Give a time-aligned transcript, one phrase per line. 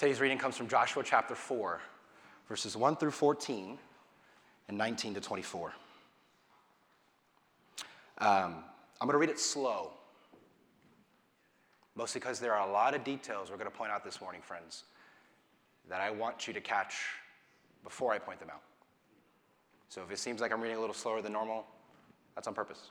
[0.00, 1.78] Today's reading comes from Joshua chapter 4,
[2.48, 3.78] verses 1 through 14
[4.68, 5.74] and 19 to 24.
[8.16, 8.64] Um,
[8.98, 9.92] I'm going to read it slow,
[11.96, 14.40] mostly because there are a lot of details we're going to point out this morning,
[14.40, 14.84] friends,
[15.90, 16.94] that I want you to catch
[17.84, 18.62] before I point them out.
[19.90, 21.66] So if it seems like I'm reading a little slower than normal,
[22.34, 22.88] that's on purpose.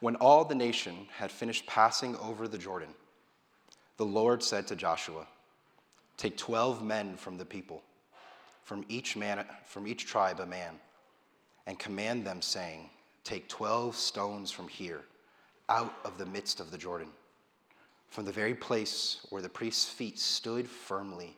[0.00, 2.88] When all the nation had finished passing over the Jordan,
[3.96, 5.26] the Lord said to Joshua,
[6.16, 7.82] Take 12 men from the people,
[8.62, 10.74] from each, man, from each tribe a man,
[11.66, 12.90] and command them, saying,
[13.22, 15.02] Take 12 stones from here,
[15.68, 17.08] out of the midst of the Jordan,
[18.08, 21.36] from the very place where the priest's feet stood firmly,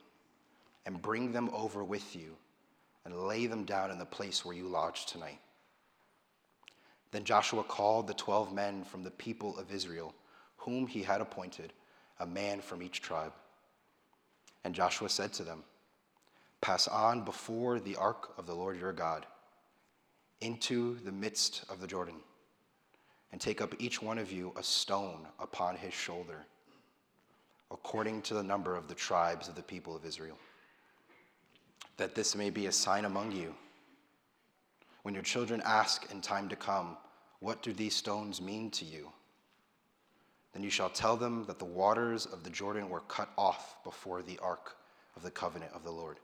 [0.84, 2.36] and bring them over with you,
[3.04, 5.38] and lay them down in the place where you lodge tonight.
[7.12, 10.14] Then Joshua called the 12 men from the people of Israel,
[10.56, 11.72] whom he had appointed,
[12.18, 13.32] a man from each tribe.
[14.64, 15.62] And Joshua said to them,
[16.60, 19.26] Pass on before the ark of the Lord your God
[20.40, 22.16] into the midst of the Jordan,
[23.32, 26.44] and take up each one of you a stone upon his shoulder,
[27.70, 30.36] according to the number of the tribes of the people of Israel,
[31.96, 33.54] that this may be a sign among you.
[35.02, 36.96] When your children ask in time to come,
[37.40, 39.12] What do these stones mean to you?
[40.56, 44.22] Then you shall tell them that the waters of the Jordan were cut off before
[44.22, 44.78] the ark
[45.14, 46.16] of the covenant of the Lord.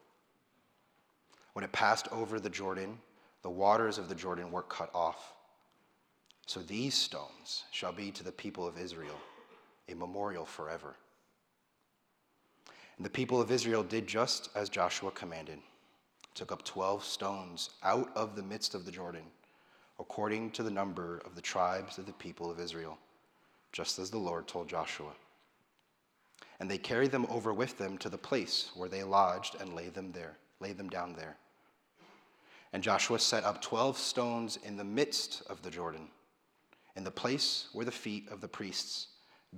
[1.52, 2.97] When it passed over the Jordan,
[3.42, 5.34] the waters of the Jordan were cut off.
[6.47, 9.19] So these stones shall be to the people of Israel
[9.91, 10.96] a memorial forever.
[12.96, 15.58] And the people of Israel did just as Joshua commanded,
[16.33, 19.24] took up 12 stones out of the midst of the Jordan,
[20.00, 22.96] according to the number of the tribes of the people of Israel
[23.73, 25.12] just as the Lord told Joshua.
[26.61, 29.95] And they carried them over with them to the place where they lodged and laid
[29.95, 31.37] them there, laid them down there.
[32.73, 36.08] And Joshua set up 12 stones in the midst of the Jordan,
[36.96, 39.08] in the place where the feet of the priests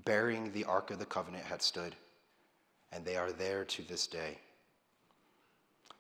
[0.05, 1.95] bearing the ark of the covenant had stood,
[2.91, 4.39] and they are there to this day.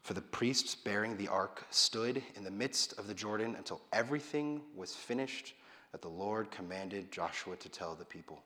[0.02, 4.60] For the priests bearing the ark stood in the midst of the Jordan until everything
[4.74, 5.54] was finished
[5.94, 8.42] that the Lord commanded Joshua to tell the people,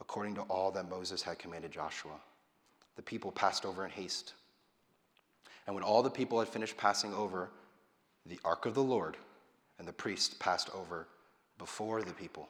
[0.00, 2.14] according to all that Moses had commanded Joshua.
[2.94, 4.34] The people passed over in haste.
[5.66, 7.50] And when all the people had finished passing over,
[8.26, 9.16] the ark of the Lord
[9.80, 11.08] and the priest passed over
[11.58, 12.48] before the people.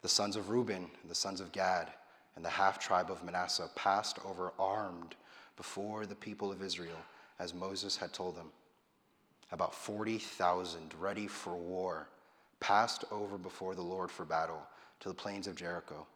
[0.00, 1.90] The sons of Reuben and the sons of Gad
[2.34, 5.16] and the half tribe of Manasseh passed over armed
[5.58, 6.96] before the people of Israel,
[7.38, 8.50] as Moses had told them.
[9.52, 12.08] About 40,000 ready for war
[12.64, 14.62] passed over before the Lord for battle
[15.00, 16.06] to the plains of Jericho.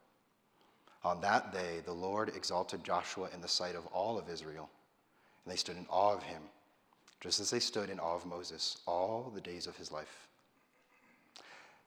[1.05, 4.71] On that day, the Lord exalted Joshua in the sight of all of Israel,
[5.45, 6.41] and they stood in awe of him,
[7.21, 10.27] just as they stood in awe of Moses all the days of his life.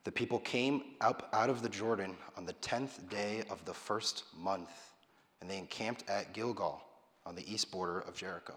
[0.04, 4.22] The people came up out of the Jordan on the tenth day of the first
[4.38, 4.70] month,
[5.40, 6.80] and they encamped at Gilgal
[7.26, 8.54] on the east border of Jericho.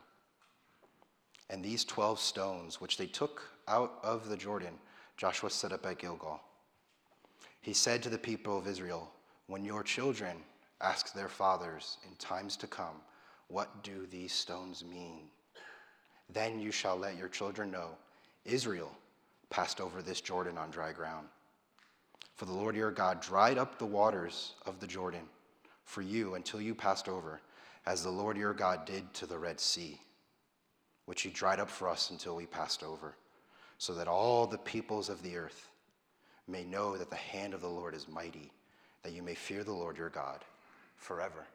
[1.49, 4.75] And these twelve stones, which they took out of the Jordan,
[5.17, 6.41] Joshua set up at Gilgal.
[7.61, 9.11] He said to the people of Israel,
[9.47, 10.37] When your children
[10.81, 13.01] ask their fathers in times to come,
[13.47, 15.29] What do these stones mean?
[16.29, 17.89] Then you shall let your children know
[18.43, 18.91] Israel
[19.49, 21.27] passed over this Jordan on dry ground.
[22.35, 25.29] For the Lord your God dried up the waters of the Jordan
[25.85, 27.39] for you until you passed over,
[27.85, 30.01] as the Lord your God did to the Red Sea,
[31.05, 33.15] which he dried up for us until we passed over
[33.77, 35.69] so that all the peoples of the earth
[36.47, 38.51] may know that the hand of the Lord is mighty,
[39.03, 40.43] that you may fear the Lord your God
[40.95, 41.45] forever.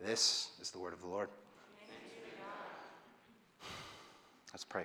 [0.00, 1.28] This is the word of the Lord.
[4.52, 4.84] Let's pray.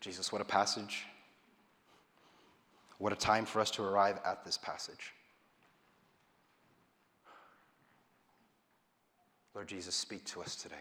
[0.00, 1.04] Jesus, what a passage.
[2.98, 5.12] What a time for us to arrive at this passage.
[9.54, 10.74] Lord Jesus, speak to us today.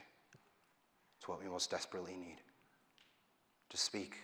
[1.18, 2.38] It's what we most desperately need
[3.75, 4.16] to speak,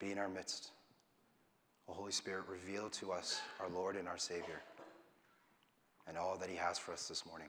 [0.00, 0.72] be in our midst.
[1.88, 4.60] O Holy Spirit, reveal to us our Lord and our Savior
[6.08, 7.46] and all that He has for us this morning.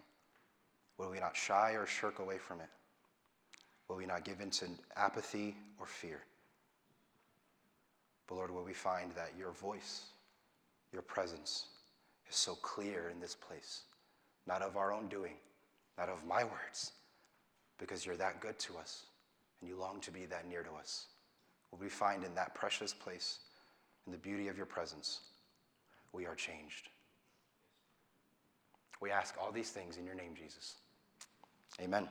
[0.99, 2.69] Will we not shy or shirk away from it?
[3.87, 6.21] Will we not give in to apathy or fear?
[8.27, 10.03] But Lord, will we find that your voice,
[10.93, 11.65] your presence
[12.29, 13.81] is so clear in this place,
[14.45, 15.37] not of our own doing,
[15.97, 16.91] not of my words,
[17.79, 19.05] because you're that good to us
[19.61, 21.07] and you long to be that near to us.
[21.71, 23.39] Will we find in that precious place,
[24.05, 25.21] in the beauty of your presence,
[26.13, 26.89] we are changed.
[29.01, 30.75] We ask all these things in your name, Jesus.
[31.79, 32.07] Amen.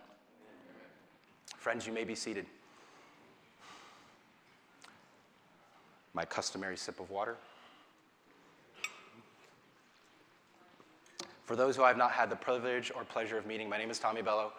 [1.56, 2.46] Friends, you may be seated.
[6.14, 7.36] My customary sip of water.
[11.44, 13.90] For those who I have not had the privilege or pleasure of meeting, my name
[13.90, 14.52] is Tommy Bello.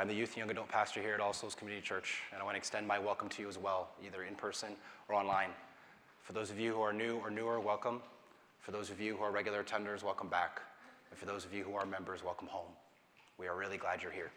[0.00, 2.44] I'm the youth and young adult pastor here at All Souls Community Church, and I
[2.46, 4.70] want to extend my welcome to you as well, either in person
[5.10, 5.50] or online.
[6.22, 8.00] For those of you who are new or newer, welcome.
[8.60, 10.62] For those of you who are regular attenders, welcome back.
[11.10, 12.70] And for those of you who are members, welcome home.
[13.36, 14.30] We are really glad you're here.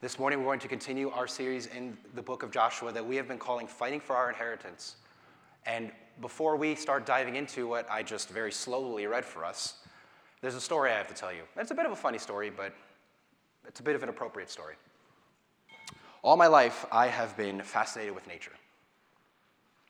[0.00, 3.14] This morning, we're going to continue our series in the book of Joshua that we
[3.14, 4.96] have been calling Fighting for Our Inheritance.
[5.66, 9.74] And before we start diving into what I just very slowly read for us,
[10.40, 11.42] there's a story I have to tell you.
[11.56, 12.74] It's a bit of a funny story, but
[13.66, 14.74] it's a bit of an appropriate story.
[16.22, 18.52] All my life, I have been fascinated with nature.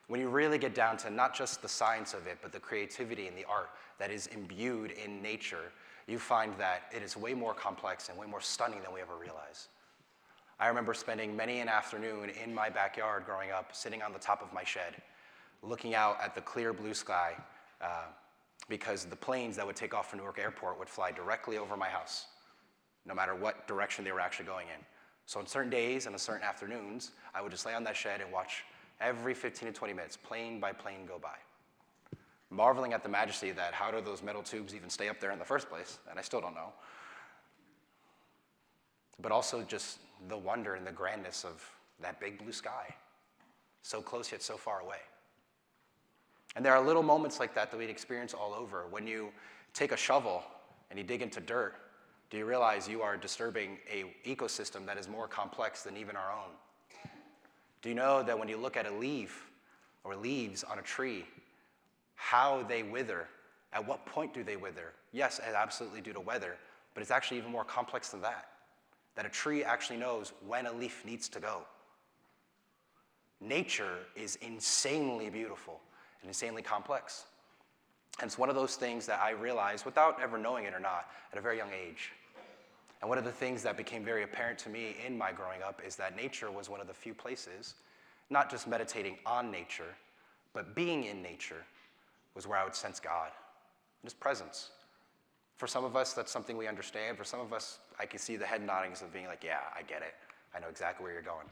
[0.08, 3.28] When you really get down to not just the science of it, but the creativity
[3.28, 5.72] and the art that is imbued in nature,
[6.06, 9.16] you find that it is way more complex and way more stunning than we ever
[9.16, 9.68] realize.
[10.58, 14.42] I remember spending many an afternoon in my backyard growing up, sitting on the top
[14.42, 14.94] of my shed,
[15.62, 17.34] looking out at the clear blue sky,
[17.80, 18.04] uh,
[18.68, 21.88] because the planes that would take off from Newark Airport would fly directly over my
[21.88, 22.26] house,
[23.06, 24.84] no matter what direction they were actually going in.
[25.26, 28.20] So on certain days and on certain afternoons, I would just lay on that shed
[28.20, 28.64] and watch
[29.00, 31.36] every 15 to 20 minutes, plane by plane go by.
[32.50, 35.30] Marveling at the majesty of that how do those metal tubes even stay up there
[35.30, 35.98] in the first place?
[36.10, 36.72] And I still don't know.
[39.20, 41.66] But also just the wonder and the grandness of
[42.00, 42.94] that big blue sky,
[43.82, 44.98] so close yet so far away.
[46.54, 48.86] And there are little moments like that that we'd experience all over.
[48.90, 49.30] When you
[49.72, 50.42] take a shovel
[50.90, 51.74] and you dig into dirt,
[52.32, 56.32] do you realize you are disturbing a ecosystem that is more complex than even our
[56.32, 56.48] own?
[57.82, 59.50] Do you know that when you look at a leaf
[60.02, 61.26] or leaves on a tree,
[62.14, 63.28] how they wither,
[63.74, 64.94] at what point do they wither?
[65.12, 66.56] Yes, absolutely due to weather,
[66.94, 68.46] but it's actually even more complex than that.
[69.14, 71.66] That a tree actually knows when a leaf needs to go.
[73.42, 75.80] Nature is insanely beautiful
[76.22, 77.26] and insanely complex.
[78.20, 81.10] And it's one of those things that I realized without ever knowing it or not
[81.30, 82.12] at a very young age.
[83.02, 85.82] And one of the things that became very apparent to me in my growing up
[85.84, 87.74] is that nature was one of the few places,
[88.30, 89.96] not just meditating on nature,
[90.54, 91.64] but being in nature
[92.36, 93.32] was where I would sense God,
[94.04, 94.70] His presence.
[95.56, 97.18] For some of us, that's something we understand.
[97.18, 99.82] For some of us, I can see the head noddings of being like, yeah, I
[99.82, 100.14] get it.
[100.54, 101.46] I know exactly where you're going.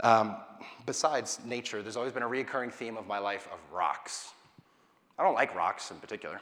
[0.00, 0.36] Um,
[0.84, 4.32] besides nature, there's always been a recurring theme of my life of rocks.
[5.16, 6.40] I don't like rocks in particular.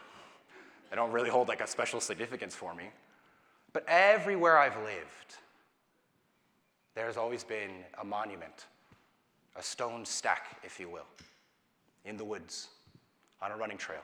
[0.88, 2.84] They don't really hold like a special significance for me.
[3.72, 5.36] But everywhere I've lived,
[6.94, 7.70] there's always been
[8.00, 8.66] a monument,
[9.56, 11.06] a stone stack, if you will,
[12.04, 12.68] in the woods,
[13.40, 14.02] on a running trail,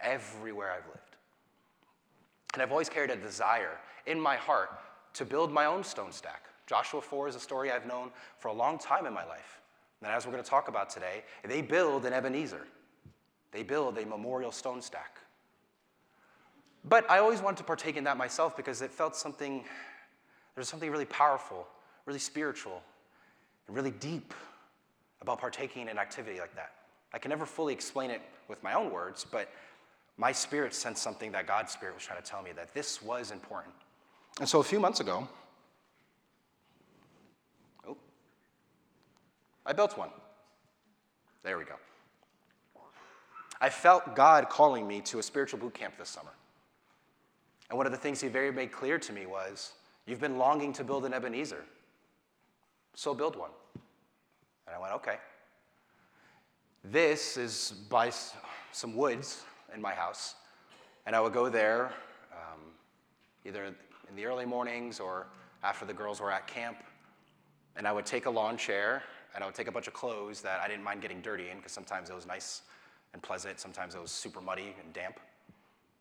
[0.00, 1.16] everywhere I've lived.
[2.54, 4.70] And I've always carried a desire in my heart
[5.14, 6.44] to build my own stone stack.
[6.66, 9.60] Joshua 4 is a story I've known for a long time in my life.
[10.02, 12.66] And as we're going to talk about today, they build an Ebenezer.
[13.52, 15.18] They build a memorial stone stack.
[16.84, 19.64] But I always wanted to partake in that myself because it felt something,
[20.54, 21.66] there's something really powerful,
[22.06, 22.82] really spiritual,
[23.66, 24.32] and really deep
[25.20, 26.72] about partaking in an activity like that.
[27.12, 29.50] I can never fully explain it with my own words, but
[30.16, 33.30] my spirit sensed something that God's spirit was trying to tell me that this was
[33.30, 33.74] important.
[34.38, 35.28] And so a few months ago,
[37.86, 37.96] oh,
[39.66, 40.10] I built one.
[41.42, 41.74] There we go.
[43.60, 46.30] I felt God calling me to a spiritual boot camp this summer.
[47.70, 49.72] And one of the things he very made clear to me was,
[50.06, 51.64] You've been longing to build an Ebenezer,
[52.94, 53.50] so build one.
[54.66, 55.16] And I went, Okay.
[56.82, 58.10] This is by
[58.72, 59.42] some woods
[59.74, 60.34] in my house,
[61.06, 61.92] and I would go there
[62.32, 62.60] um,
[63.44, 65.26] either in the early mornings or
[65.62, 66.78] after the girls were at camp,
[67.76, 69.02] and I would take a lawn chair
[69.34, 71.58] and I would take a bunch of clothes that I didn't mind getting dirty in
[71.58, 72.62] because sometimes it was nice
[73.12, 75.20] and pleasant, sometimes it was super muddy and damp.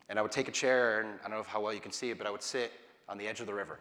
[0.10, 2.10] And I would take a chair, and I don't know how well you can see
[2.10, 2.72] it, but I would sit
[3.08, 3.80] on the edge of the river.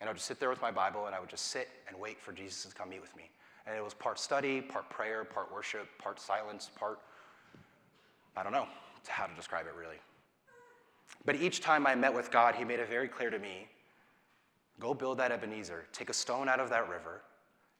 [0.00, 1.98] And I would just sit there with my Bible, and I would just sit and
[1.98, 3.30] wait for Jesus to come meet with me.
[3.66, 7.00] And it was part study, part prayer, part worship, part silence, part,
[8.36, 8.68] I don't know
[9.08, 9.96] how to describe it really.
[11.24, 13.68] But each time I met with God, He made it very clear to me
[14.80, 17.22] go build that Ebenezer, take a stone out of that river,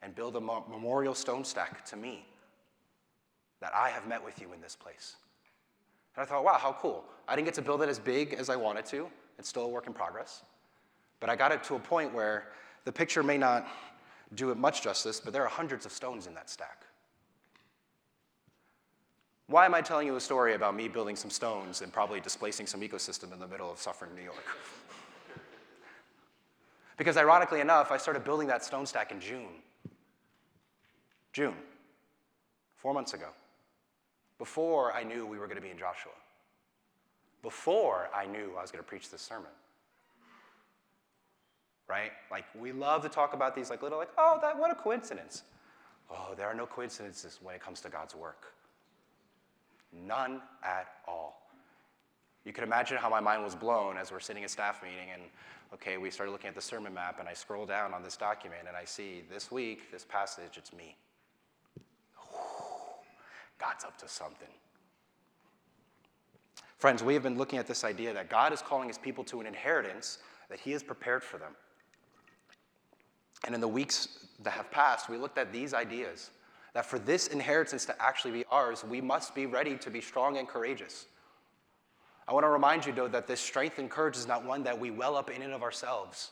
[0.03, 2.27] and build a memorial stone stack to me
[3.61, 5.17] that I have met with you in this place.
[6.19, 7.05] And I thought, wow, how cool.
[7.29, 9.07] I didn't get to build it as big as I wanted to.
[9.39, 10.43] It's still a work in progress.
[11.21, 12.49] But I got it to a point where
[12.85, 13.69] the picture may not
[14.35, 16.83] do it much justice, but there are hundreds of stones in that stack.
[19.47, 22.67] Why am I telling you a story about me building some stones and probably displacing
[22.67, 24.45] some ecosystem in the middle of Suffern, New York?
[26.97, 29.63] because ironically enough, I started building that stone stack in June.
[31.33, 31.55] June,
[32.77, 33.29] four months ago,
[34.39, 36.13] before I knew we were going to be in Joshua,
[37.43, 39.51] before I knew I was going to preach this sermon.
[41.89, 42.13] Right?
[42.31, 45.43] Like, we love to talk about these, like, little, like, oh, that, what a coincidence.
[46.11, 48.53] Oh, there are no coincidences when it comes to God's work.
[49.93, 51.49] None at all.
[52.45, 55.23] You can imagine how my mind was blown as we're sitting at staff meeting and
[55.75, 58.63] okay, we started looking at the sermon map and I scroll down on this document
[58.67, 60.97] and I see this week, this passage, it's me.
[63.59, 64.49] God's up to something.
[66.79, 69.41] Friends, we have been looking at this idea that God is calling his people to
[69.41, 71.53] an inheritance that he has prepared for them.
[73.45, 76.31] And in the weeks that have passed, we looked at these ideas
[76.75, 80.37] that for this inheritance to actually be ours, we must be ready to be strong
[80.37, 81.07] and courageous.
[82.29, 84.79] I want to remind you, though, that this strength and courage is not one that
[84.79, 86.31] we well up in and of ourselves.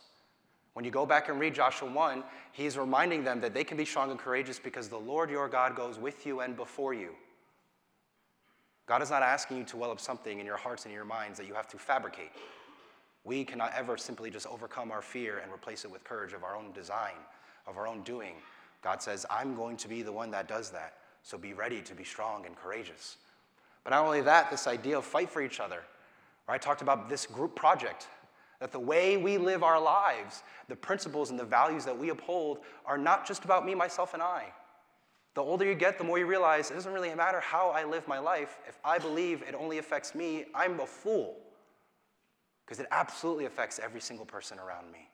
[0.77, 3.83] When you go back and read Joshua 1, he's reminding them that they can be
[3.83, 7.15] strong and courageous because the Lord your God goes with you and before you.
[8.85, 11.39] God is not asking you to well up something in your hearts and your minds
[11.39, 12.29] that you have to fabricate.
[13.23, 16.55] We cannot ever simply just overcome our fear and replace it with courage of our
[16.55, 17.17] own design,
[17.65, 18.35] of our own doing.
[18.83, 20.97] God says, I'm going to be the one that does that.
[21.23, 23.17] So be ready to be strong and courageous.
[23.83, 25.81] But not only that, this idea of fight for each other.
[26.47, 26.53] Right?
[26.53, 28.05] I talked about this group project,
[28.59, 32.59] that the way we live our lives, the principles and the values that we uphold
[32.85, 34.45] are not just about me, myself, and I.
[35.35, 38.07] The older you get, the more you realize it doesn't really matter how I live
[38.07, 38.57] my life.
[38.67, 41.37] If I believe it only affects me, I'm a fool.
[42.65, 45.07] Because it absolutely affects every single person around me.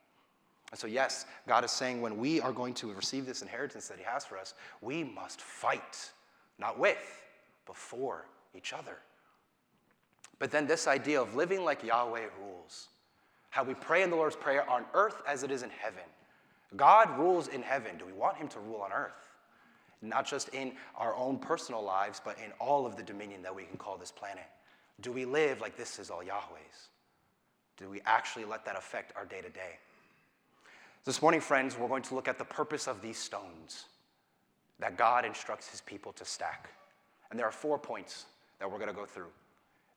[0.72, 3.98] And so, yes, God is saying when we are going to receive this inheritance that
[3.98, 6.12] He has for us, we must fight,
[6.58, 7.22] not with,
[7.66, 8.98] but for each other.
[10.40, 12.88] But then, this idea of living like Yahweh rules,
[13.54, 16.02] how we pray in the Lord's Prayer on earth as it is in heaven.
[16.76, 18.00] God rules in heaven.
[18.00, 19.30] Do we want Him to rule on earth?
[20.02, 23.66] Not just in our own personal lives, but in all of the dominion that we
[23.66, 24.46] can call this planet.
[25.02, 26.90] Do we live like this is all Yahweh's?
[27.78, 29.78] Do we actually let that affect our day to day?
[31.06, 33.86] This morning, friends, we're going to look at the purpose of these stones
[34.80, 36.72] that God instructs his people to stack.
[37.30, 38.26] And there are four points
[38.58, 39.30] that we're going to go through.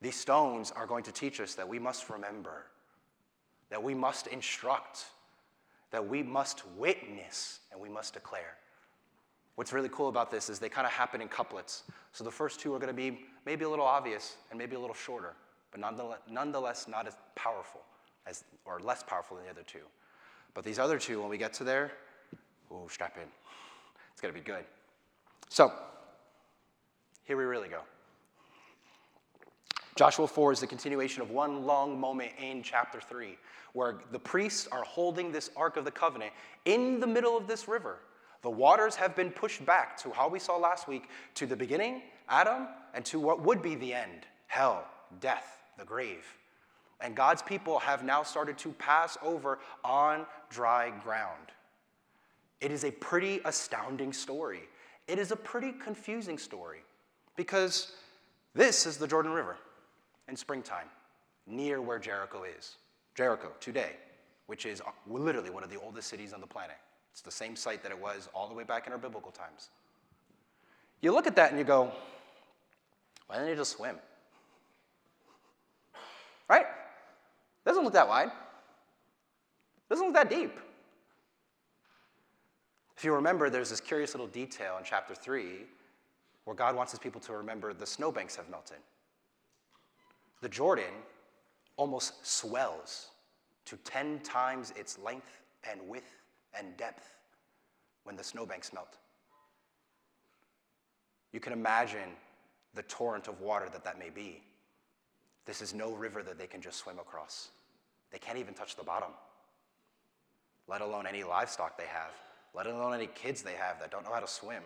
[0.03, 2.67] These stones are going to teach us that we must remember,
[3.71, 5.07] that we must instruct,
[5.91, 8.57] that we must witness, and we must declare.
[9.57, 11.85] What's really cool about this is they kind of happen in couplets.
[12.13, 14.79] So the first two are going to be maybe a little obvious and maybe a
[14.79, 15.35] little shorter,
[15.71, 15.81] but
[16.29, 17.81] nonetheless not as powerful
[18.27, 19.81] as, or less powerful than the other two.
[20.55, 21.93] But these other two, when we get to there,
[22.71, 23.29] ooh, strap in.
[24.13, 24.65] It's going to be good.
[25.49, 25.73] So,
[27.25, 27.81] here we really go.
[29.97, 33.39] Joshua 4 is the continuation of one long moment in chapter 3,
[33.73, 36.33] where the priests are holding this Ark of the Covenant
[36.67, 38.01] in the middle of this river.
[38.43, 42.03] The waters have been pushed back to how we saw last week to the beginning,
[42.29, 44.87] Adam, and to what would be the end hell,
[45.21, 46.27] death, the grave.
[47.01, 51.53] And God's people have now started to pass over on dry ground.
[52.61, 54.63] It is a pretty astounding story.
[55.09, 56.81] It is a pretty confusing story
[57.35, 57.93] because
[58.55, 59.57] this is the Jordan River
[60.29, 60.89] in springtime,
[61.47, 62.77] near where Jericho is.
[63.15, 63.93] Jericho, today,
[64.47, 66.77] which is uh, literally one of the oldest cities on the planet.
[67.13, 69.71] It's the same site that it was all the way back in our biblical times.
[71.01, 71.91] You look at that and you go,
[73.27, 73.97] why didn't you just swim?
[76.49, 76.67] Right?
[77.65, 78.31] Doesn't look that wide.
[79.89, 80.53] Doesn't look that deep.
[82.97, 85.65] If you remember, there's this curious little detail in chapter 3
[86.45, 88.79] where God wants his people to remember the snowbanks have melted.
[90.47, 90.95] The Jordan
[91.77, 93.09] almost swells
[93.65, 96.23] to 10 times its length and width
[96.57, 97.17] and depth
[98.05, 98.97] when the snowbanks melt.
[101.33, 102.11] You can imagine
[102.75, 104.41] the torrent of water that that may be.
[105.47, 107.49] This is no river that they can just swim across.
[108.13, 109.11] They can't even touch the bottom,
[110.69, 112.13] let alone any livestock they have,
[112.55, 114.63] let alone any kids they have that don't know how to swim.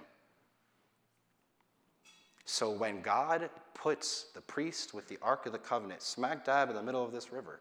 [2.44, 3.48] So when God
[3.80, 7.12] puts the priest with the Ark of the Covenant smack dab in the middle of
[7.12, 7.60] this river,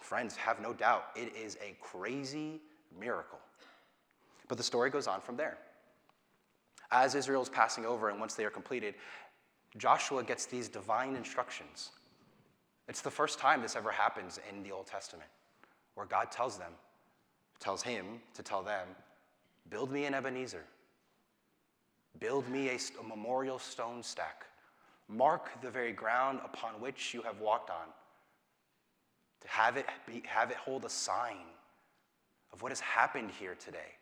[0.00, 2.60] friends, have no doubt, it is a crazy
[2.98, 3.38] miracle.
[4.48, 5.58] But the story goes on from there.
[6.90, 8.94] As Israel is passing over, and once they are completed,
[9.78, 11.90] Joshua gets these divine instructions
[12.88, 15.30] it's the first time this ever happens in the Old Testament,
[15.94, 16.72] where God tells them,
[17.60, 18.86] tells him to tell them,
[19.70, 20.64] build me an Ebenezer.
[22.18, 24.44] Build me a, a memorial stone stack.
[25.12, 27.86] Mark the very ground upon which you have walked on.
[29.42, 31.36] To have it, be, have it hold a sign
[32.52, 33.96] of what has happened here today.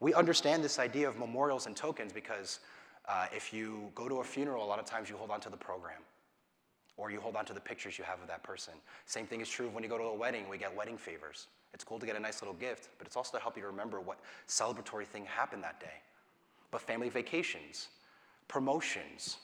[0.00, 2.60] We understand this idea of memorials and tokens because
[3.08, 5.50] uh, if you go to a funeral, a lot of times you hold on to
[5.50, 6.00] the program
[6.96, 8.74] or you hold on to the pictures you have of that person.
[9.06, 11.48] Same thing is true when you go to a wedding, we get wedding favors.
[11.72, 14.00] It's cool to get a nice little gift, but it's also to help you remember
[14.00, 14.18] what
[14.48, 16.02] celebratory thing happened that day.
[16.70, 17.88] But family vacations,
[18.46, 19.38] promotions,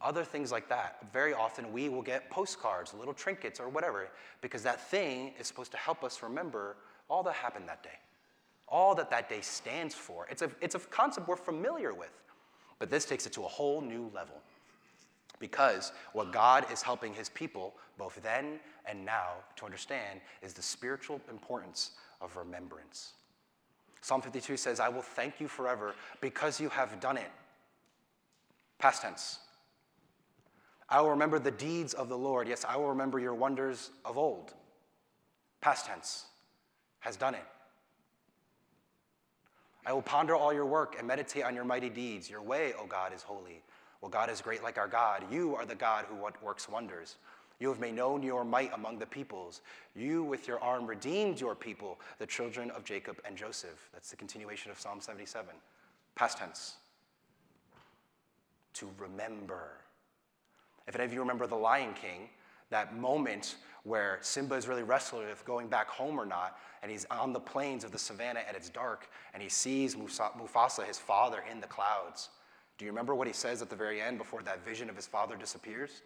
[0.00, 0.98] other things like that.
[1.12, 4.08] Very often we will get postcards, little trinkets, or whatever,
[4.40, 6.76] because that thing is supposed to help us remember
[7.08, 7.98] all that happened that day,
[8.68, 10.26] all that that day stands for.
[10.30, 12.12] It's a, it's a concept we're familiar with,
[12.78, 14.36] but this takes it to a whole new level.
[15.38, 20.62] Because what God is helping his people, both then and now, to understand is the
[20.62, 23.14] spiritual importance of remembrance.
[24.02, 27.30] Psalm 52 says, I will thank you forever because you have done it.
[28.78, 29.38] Past tense.
[30.90, 32.48] I will remember the deeds of the Lord.
[32.48, 34.52] Yes, I will remember your wonders of old.
[35.60, 36.26] Past tense.
[37.00, 37.44] Has done it.
[39.86, 42.28] I will ponder all your work and meditate on your mighty deeds.
[42.28, 43.62] Your way, O God, is holy.
[44.00, 45.24] Well, God is great like our God.
[45.30, 47.16] You are the God who works wonders.
[47.60, 49.60] You have made known your might among the peoples.
[49.94, 53.90] You, with your arm, redeemed your people, the children of Jacob and Joseph.
[53.92, 55.54] That's the continuation of Psalm 77.
[56.14, 56.76] Past tense.
[58.74, 59.72] To remember.
[60.86, 62.28] If any of you remember The Lion King,
[62.70, 67.06] that moment where Simba is really wrestling with going back home or not, and he's
[67.10, 71.42] on the plains of the savannah and it's dark, and he sees Mufasa, his father,
[71.50, 72.30] in the clouds.
[72.78, 75.06] Do you remember what he says at the very end before that vision of his
[75.06, 76.02] father disappears?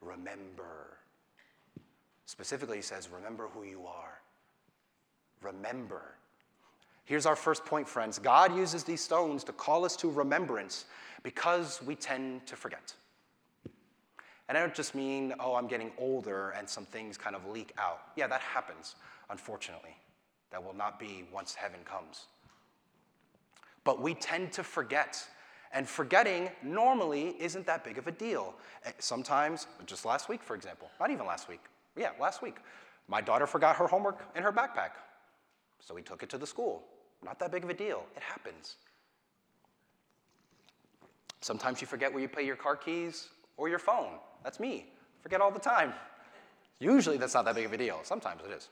[0.00, 0.96] Remember.
[2.24, 4.20] Specifically, he says, Remember who you are.
[5.42, 6.14] Remember.
[7.04, 10.84] Here's our first point, friends God uses these stones to call us to remembrance
[11.22, 12.94] because we tend to forget.
[14.50, 17.72] And I don't just mean, oh, I'm getting older and some things kind of leak
[17.78, 18.00] out.
[18.16, 18.96] Yeah, that happens,
[19.30, 19.94] unfortunately.
[20.50, 22.24] That will not be once heaven comes.
[23.84, 25.24] But we tend to forget
[25.72, 28.54] and forgetting normally isn't that big of a deal.
[28.84, 31.60] Eh, sometimes, just last week, for example, not even last week,
[31.96, 32.56] yeah, last week,
[33.06, 34.98] my daughter forgot her homework in her backpack.
[35.78, 36.82] So we took it to the school.
[37.24, 38.02] Not that big of a deal.
[38.16, 38.78] It happens.
[41.40, 43.28] Sometimes you forget where you put your car keys
[43.60, 44.14] or your phone.
[44.42, 44.86] That's me.
[45.22, 45.92] Forget all the time.
[46.80, 48.00] Usually that's not that big of a deal.
[48.02, 48.68] Sometimes it is.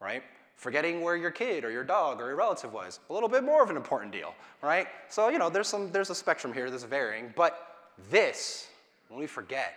[0.00, 0.22] Right?
[0.56, 3.62] forgetting where your kid or your dog or your relative was, a little bit more
[3.62, 4.88] of an important deal, right?
[5.08, 7.76] So, you know, there's, some, there's a spectrum here, that's varying, but
[8.10, 8.68] this,
[9.08, 9.74] when we forget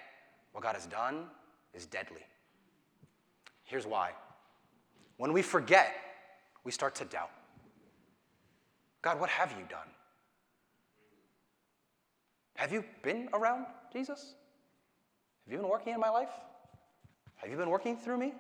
[0.54, 1.26] what God has done,
[1.74, 2.26] is deadly.
[3.66, 4.12] Here's why.
[5.18, 5.94] When we forget,
[6.64, 7.30] we start to doubt.
[9.02, 9.88] God, what have you done?
[12.60, 14.34] Have you been around Jesus?
[15.46, 16.28] Have you been working in my life?
[17.38, 18.34] Have you been working through me?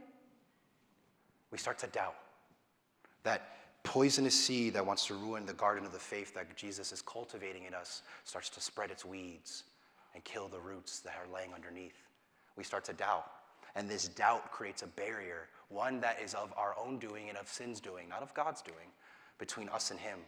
[1.51, 2.15] We start to doubt
[3.23, 7.01] that poisonous seed that wants to ruin the garden of the faith that Jesus is
[7.01, 9.63] cultivating in us starts to spread its weeds
[10.13, 12.05] and kill the roots that are laying underneath.
[12.57, 13.25] We start to doubt.
[13.77, 17.47] And this doubt creates a barrier, one that is of our own doing and of
[17.47, 18.91] sin's doing, not of God's doing,
[19.37, 20.19] between us and Him.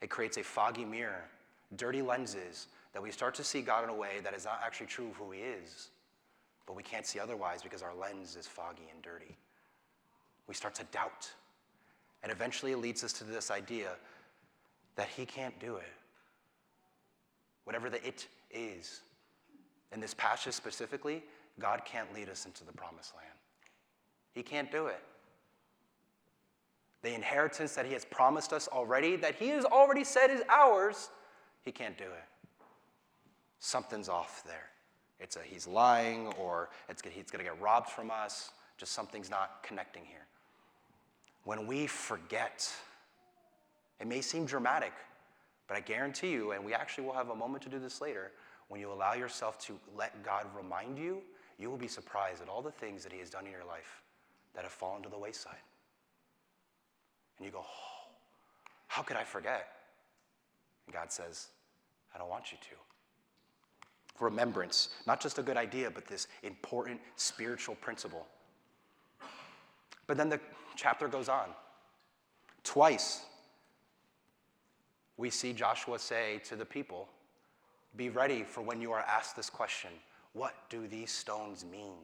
[0.00, 1.24] It creates a foggy mirror,
[1.76, 4.86] dirty lenses, that we start to see God in a way that is not actually
[4.86, 5.88] true of who He is.
[6.66, 9.36] But we can't see otherwise because our lens is foggy and dirty
[10.50, 11.30] we start to doubt.
[12.24, 13.90] And eventually it leads us to this idea
[14.96, 15.92] that he can't do it.
[17.62, 19.02] Whatever the it is.
[19.92, 21.22] In this passage specifically,
[21.60, 23.32] God can't lead us into the promised land.
[24.32, 25.00] He can't do it.
[27.02, 31.10] The inheritance that he has promised us already, that he has already said is ours,
[31.62, 32.24] he can't do it.
[33.58, 34.70] Something's off there.
[35.18, 38.52] It's a he's lying or it's, he's going to get robbed from us.
[38.78, 40.26] Just something's not connecting here
[41.44, 42.70] when we forget.
[44.00, 44.92] It may seem dramatic,
[45.68, 48.32] but I guarantee you, and we actually will have a moment to do this later,
[48.68, 51.22] when you allow yourself to let God remind you,
[51.58, 54.00] you will be surprised at all the things that He has done in your life
[54.54, 55.52] that have fallen to the wayside.
[57.38, 58.12] And you go, oh,
[58.86, 59.66] how could I forget?
[60.90, 61.48] God says,
[62.14, 64.24] I don't want you to.
[64.24, 68.26] Remembrance, not just a good idea, but this important spiritual principle.
[70.06, 70.40] But then the
[70.76, 71.48] chapter goes on.
[72.64, 73.24] Twice,
[75.16, 77.08] we see Joshua say to the people,
[77.96, 79.90] Be ready for when you are asked this question
[80.32, 81.98] What do these stones mean?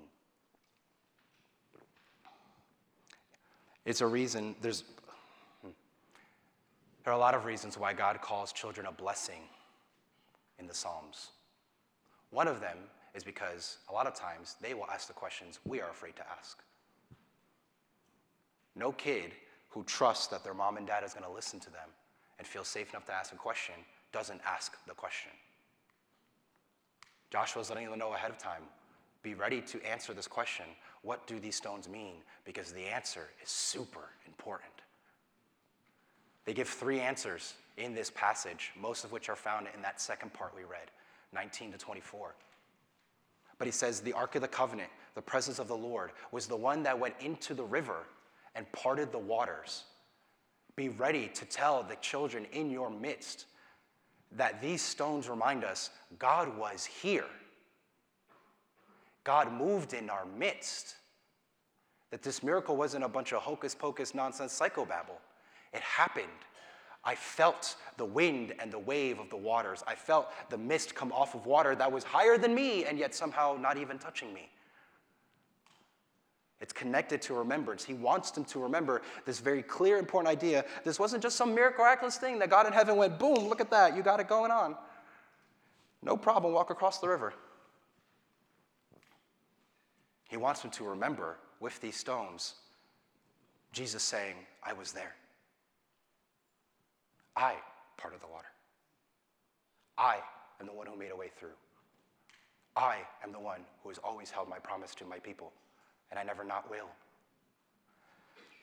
[3.85, 4.85] It's a reason, there's.
[7.07, 9.43] There are a lot of reasons why God calls children a blessing
[10.59, 11.29] in the Psalms.
[12.31, 12.77] One of them
[13.15, 16.25] is because a lot of times they will ask the questions we are afraid to
[16.37, 16.59] ask.
[18.75, 19.31] No kid
[19.69, 21.89] who trusts that their mom and dad is going to listen to them
[22.39, 23.77] and feel safe enough to ask a question
[24.13, 25.31] doesn't ask the question.
[27.31, 28.63] Joshua's letting them know ahead of time
[29.23, 30.67] be ready to answer this question
[31.03, 32.15] what do these stones mean?
[32.45, 34.76] Because the answer is super important.
[36.47, 40.33] They give three answers in this passage, most of which are found in that second
[40.33, 40.91] part we read,
[41.35, 42.35] 19 to 24.
[43.59, 46.57] But he says, The Ark of the Covenant, the presence of the Lord, was the
[46.57, 48.07] one that went into the river
[48.55, 49.85] and parted the waters.
[50.77, 53.47] Be ready to tell the children in your midst
[54.33, 57.27] that these stones remind us God was here.
[59.25, 60.95] God moved in our midst.
[62.11, 65.19] That this miracle wasn't a bunch of hocus pocus nonsense psychobabble.
[65.73, 66.27] It happened.
[67.05, 69.85] I felt the wind and the wave of the waters.
[69.87, 73.15] I felt the mist come off of water that was higher than me and yet
[73.15, 74.51] somehow not even touching me.
[76.61, 77.85] It's connected to remembrance.
[77.85, 80.65] He wants them to remember this very clear, important idea.
[80.85, 83.95] This wasn't just some miraculous thing that God in heaven went, boom, look at that,
[83.95, 84.75] you got it going on.
[86.03, 87.35] No problem, walk across the river.
[90.29, 92.55] He wants them to remember with these stones
[93.73, 95.15] Jesus saying, I was there.
[97.37, 97.55] I
[97.97, 98.49] parted the water.
[99.99, 100.19] I
[100.61, 101.57] am the one who made a way through.
[102.77, 105.53] I am the one who has always held my promise to my people
[106.11, 106.89] and I never not will.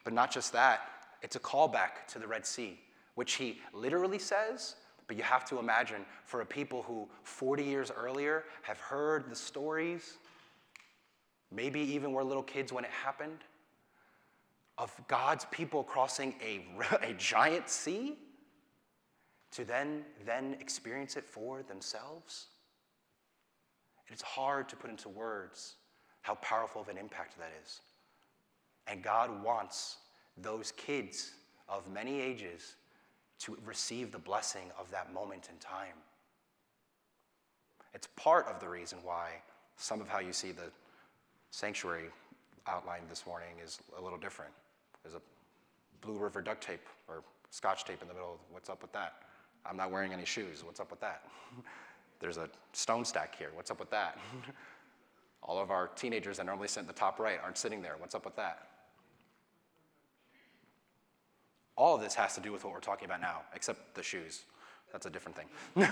[0.03, 0.81] But not just that,
[1.21, 2.79] it's a callback to the Red Sea,
[3.15, 4.75] which he literally says,
[5.07, 9.35] but you have to imagine for a people who 40 years earlier have heard the
[9.35, 10.17] stories,
[11.51, 13.39] maybe even were little kids when it happened,
[14.77, 16.65] of God's people crossing a,
[17.01, 18.17] a giant sea
[19.53, 22.47] to then, then experience it for themselves.
[24.07, 25.75] It's hard to put into words
[26.21, 27.81] how powerful of an impact that is.
[28.87, 29.97] And God wants
[30.37, 31.31] those kids
[31.69, 32.75] of many ages
[33.39, 35.97] to receive the blessing of that moment in time.
[37.93, 39.29] It's part of the reason why
[39.77, 40.71] some of how you see the
[41.51, 42.05] sanctuary
[42.67, 44.51] outlined this morning is a little different.
[45.03, 45.21] There's a
[46.01, 48.39] Blue River duct tape or scotch tape in the middle.
[48.51, 49.13] What's up with that?
[49.65, 50.63] I'm not wearing any shoes.
[50.63, 51.25] What's up with that?
[52.19, 53.49] There's a stone stack here.
[53.53, 54.17] What's up with that?
[55.43, 57.95] All of our teenagers that normally sit in the top right aren't sitting there.
[57.97, 58.67] What's up with that?
[61.75, 64.43] All of this has to do with what we're talking about now, except the shoes.
[64.91, 65.47] That's a different thing.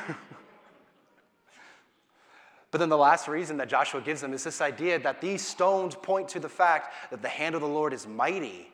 [2.72, 5.96] but then the last reason that Joshua gives them is this idea that these stones
[5.96, 8.68] point to the fact that the hand of the Lord is mighty.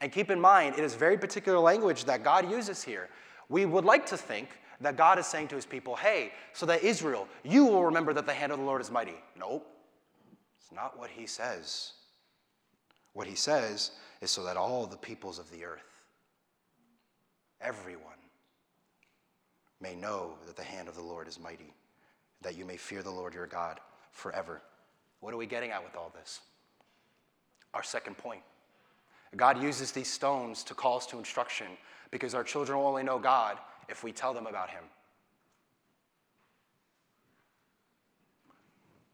[0.00, 3.08] And keep in mind, it is very particular language that God uses here.
[3.48, 4.48] We would like to think
[4.80, 8.26] that God is saying to his people, hey, so that Israel, you will remember that
[8.26, 9.16] the hand of the Lord is mighty.
[9.38, 9.66] Nope.
[10.60, 11.92] It's not what he says.
[13.12, 16.04] What he says is so that all the peoples of the earth,
[17.60, 18.02] everyone,
[19.80, 21.72] may know that the hand of the Lord is mighty,
[22.42, 23.80] that you may fear the Lord your God
[24.12, 24.60] forever.
[25.20, 26.40] What are we getting at with all this?
[27.74, 28.42] Our second point.
[29.36, 31.66] God uses these stones to call us to instruction
[32.10, 34.82] because our children will only know God if we tell them about him.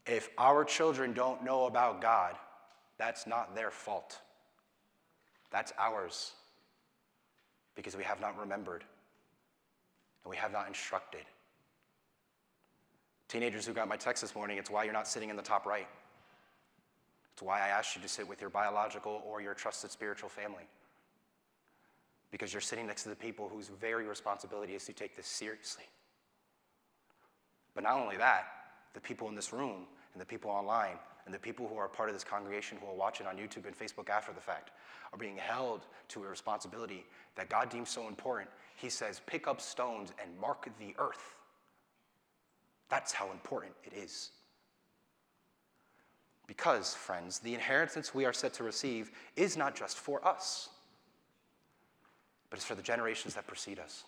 [0.05, 2.35] If our children don't know about God,
[2.97, 4.19] that's not their fault.
[5.51, 6.33] That's ours
[7.75, 8.83] because we have not remembered
[10.23, 11.21] and we have not instructed.
[13.27, 15.65] Teenagers who got my text this morning, it's why you're not sitting in the top
[15.65, 15.87] right.
[17.33, 20.67] It's why I asked you to sit with your biological or your trusted spiritual family
[22.35, 25.85] because you're sitting next to the people whose very responsibility is to take this seriously.
[27.73, 28.47] But not only that,
[28.93, 32.09] the people in this room and the people online and the people who are part
[32.09, 34.71] of this congregation who will watch it on YouTube and Facebook after the fact
[35.13, 37.05] are being held to a responsibility
[37.37, 38.49] that God deems so important.
[38.75, 41.35] He says, pick up stones and mark the earth.
[42.89, 44.31] That's how important it is.
[46.47, 50.71] Because, friends, the inheritance we are set to receive is not just for us
[52.55, 54.05] but it's for the generations that precede us.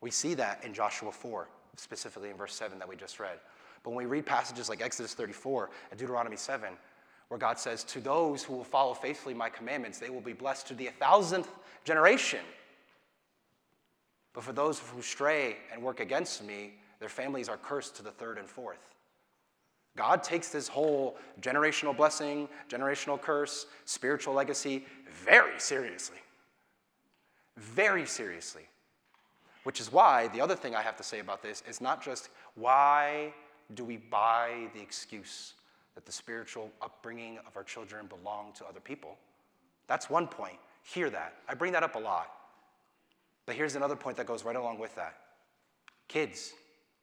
[0.00, 3.40] We see that in Joshua 4, specifically in verse 7 that we just read.
[3.82, 6.68] But when we read passages like Exodus 34 and Deuteronomy 7,
[7.26, 10.68] where God says, To those who will follow faithfully my commandments, they will be blessed
[10.68, 11.50] to the thousandth
[11.82, 12.44] generation.
[14.32, 18.12] But for those who stray and work against me, their families are cursed to the
[18.12, 18.94] third and fourth.
[19.96, 24.86] God takes this whole generational blessing, generational curse, spiritual legacy
[25.24, 26.18] very seriously.
[27.56, 28.62] Very seriously.
[29.64, 32.28] Which is why the other thing I have to say about this is not just
[32.54, 33.32] why
[33.74, 35.54] do we buy the excuse
[35.94, 39.16] that the spiritual upbringing of our children belong to other people?
[39.86, 40.58] That's one point.
[40.82, 41.34] Hear that.
[41.48, 42.30] I bring that up a lot.
[43.46, 45.16] But here's another point that goes right along with that.
[46.08, 46.52] Kids,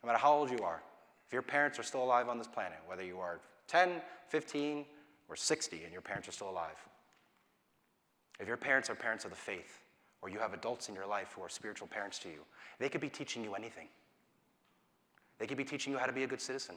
[0.03, 0.81] no matter how old you are,
[1.27, 4.85] if your parents are still alive on this planet, whether you are 10, 15,
[5.29, 6.77] or 60 and your parents are still alive,
[8.39, 9.80] if your parents are parents of the faith,
[10.21, 12.41] or you have adults in your life who are spiritual parents to you,
[12.79, 13.87] they could be teaching you anything.
[15.39, 16.75] They could be teaching you how to be a good citizen.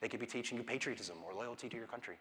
[0.00, 2.16] They could be teaching you patriotism or loyalty to your country.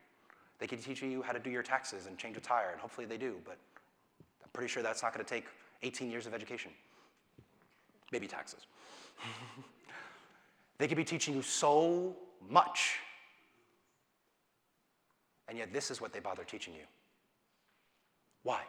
[0.60, 2.80] They could be teaching you how to do your taxes and change a tire, and
[2.80, 3.58] hopefully they do, but
[4.43, 5.46] I'm pretty sure that's not going to take
[5.84, 6.72] 18 years of education.
[8.12, 8.65] Maybe taxes.
[10.78, 12.15] they could be teaching you so
[12.50, 13.00] much,
[15.48, 16.86] and yet this is what they bother teaching you.
[18.43, 18.62] Why?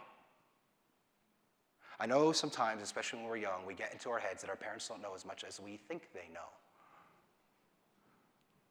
[2.01, 4.87] I know sometimes, especially when we're young, we get into our heads that our parents
[4.87, 6.49] don't know as much as we think they know.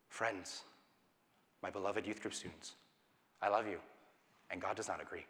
[0.10, 0.64] Friends,
[1.62, 2.74] my beloved youth group students,
[3.42, 3.80] I love you,
[4.50, 5.26] and God does not agree.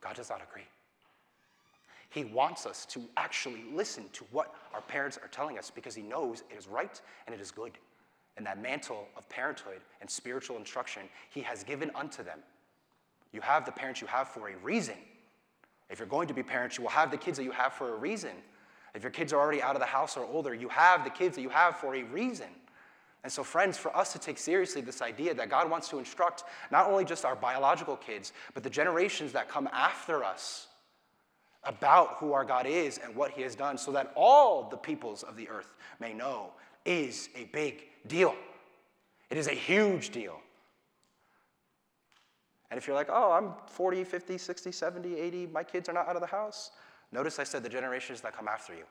[0.00, 0.66] God does not agree.
[2.10, 6.02] He wants us to actually listen to what our parents are telling us because He
[6.02, 7.72] knows it is right and it is good.
[8.36, 12.38] And that mantle of parenthood and spiritual instruction He has given unto them.
[13.32, 14.96] You have the parents you have for a reason.
[15.92, 17.92] If you're going to be parents, you will have the kids that you have for
[17.92, 18.32] a reason.
[18.94, 21.36] If your kids are already out of the house or older, you have the kids
[21.36, 22.48] that you have for a reason.
[23.22, 26.44] And so, friends, for us to take seriously this idea that God wants to instruct
[26.70, 30.66] not only just our biological kids, but the generations that come after us
[31.62, 35.22] about who our God is and what He has done, so that all the peoples
[35.22, 36.52] of the earth may know,
[36.84, 38.34] is a big deal.
[39.30, 40.40] It is a huge deal.
[42.72, 46.08] And if you're like, oh, I'm 40, 50, 60, 70, 80, my kids are not
[46.08, 46.70] out of the house,
[47.12, 48.84] notice I said the generations that come after you.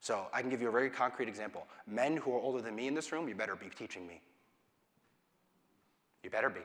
[0.00, 1.66] So I can give you a very concrete example.
[1.86, 4.20] Men who are older than me in this room, you better be teaching me.
[6.22, 6.60] You better be.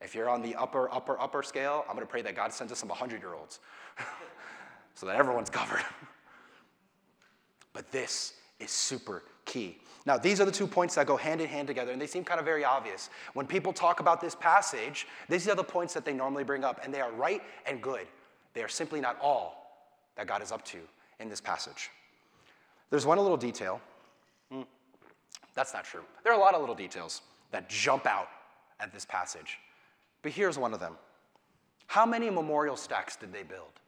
[0.00, 2.72] If you're on the upper, upper, upper scale, I'm going to pray that God sends
[2.72, 3.58] us some 100 year olds
[4.94, 5.82] so that everyone's covered.
[7.72, 9.78] but this is super key.
[10.06, 12.24] Now, these are the two points that go hand in hand together, and they seem
[12.24, 13.08] kind of very obvious.
[13.32, 16.80] When people talk about this passage, these are the points that they normally bring up,
[16.84, 18.06] and they are right and good.
[18.52, 20.78] They are simply not all that God is up to
[21.20, 21.90] in this passage.
[22.90, 23.80] There's one little detail.
[24.52, 24.66] Mm,
[25.54, 26.02] that's not true.
[26.22, 28.28] There are a lot of little details that jump out
[28.80, 29.58] at this passage.
[30.22, 30.96] But here's one of them
[31.86, 33.80] How many memorial stacks did they build?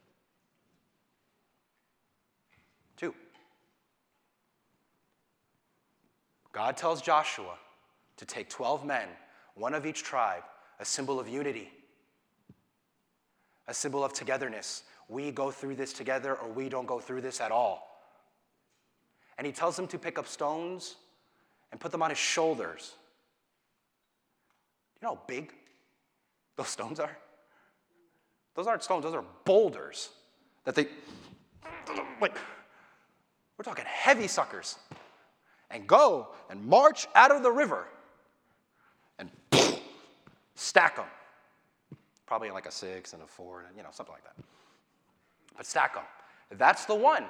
[2.97, 3.13] Two.
[6.57, 7.53] God tells Joshua
[8.17, 9.07] to take 12 men,
[9.53, 10.41] one of each tribe,
[10.79, 11.69] a symbol of unity,
[13.67, 14.81] a symbol of togetherness.
[15.07, 17.87] We go through this together or we don't go through this at all.
[19.37, 20.95] And he tells them to pick up stones
[21.71, 22.95] and put them on his shoulders.
[24.99, 25.53] You know how big
[26.55, 27.15] those stones are?
[28.55, 30.09] Those aren't stones, those are boulders
[30.63, 30.87] that they,
[32.19, 32.35] like,
[33.59, 34.77] we're talking heavy suckers
[35.71, 37.87] and go and march out of the river
[39.19, 39.29] and
[40.55, 41.05] stack them.
[42.25, 44.35] Probably like a six and a four, and you know, something like that.
[45.55, 46.03] But stack them.
[46.51, 47.25] That's the one.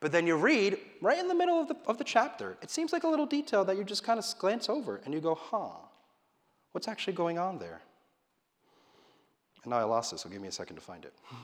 [0.00, 2.92] But then you read right in the middle of the, of the chapter, it seems
[2.92, 5.68] like a little detail that you just kind of glance over and you go, huh,
[6.72, 7.82] what's actually going on there?
[9.62, 11.12] And now I lost it, so give me a second to find it.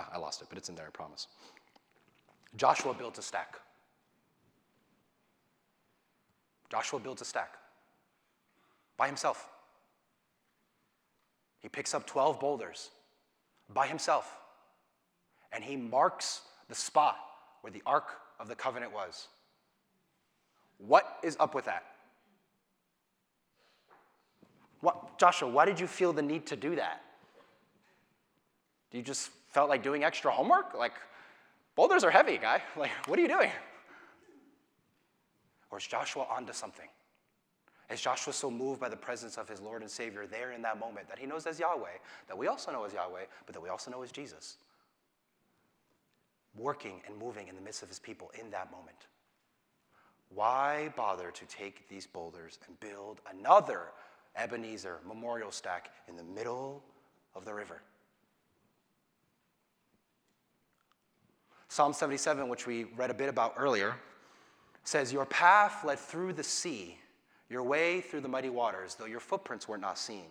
[0.00, 1.26] Ah, I lost it, but it's in there, I promise.
[2.56, 3.60] Joshua builds a stack.
[6.70, 7.54] Joshua builds a stack
[8.96, 9.48] by himself.
[11.58, 12.90] He picks up 12 boulders
[13.74, 14.38] by himself
[15.52, 17.16] and he marks the spot
[17.60, 18.06] where the Ark
[18.38, 19.28] of the Covenant was.
[20.78, 21.84] What is up with that?
[24.80, 27.02] What, Joshua, why did you feel the need to do that?
[28.90, 30.74] Do you just felt like doing extra homework?
[30.74, 30.92] Like,
[31.76, 32.62] boulders are heavy, guy.
[32.76, 33.50] Like, what are you doing?
[35.70, 36.88] Or is Joshua onto something?
[37.90, 40.78] Is Joshua so moved by the presence of his Lord and Savior there in that
[40.78, 43.68] moment that he knows as Yahweh, that we also know as Yahweh, but that we
[43.68, 44.58] also know as Jesus?
[46.56, 49.06] Working and moving in the midst of his people in that moment.
[50.32, 53.88] Why bother to take these boulders and build another
[54.36, 56.84] Ebenezer memorial stack in the middle
[57.34, 57.82] of the river?
[61.70, 63.94] Psalm 77, which we read a bit about earlier,
[64.82, 66.98] says, Your path led through the sea,
[67.48, 70.24] your way through the mighty waters, though your footprints were not seen.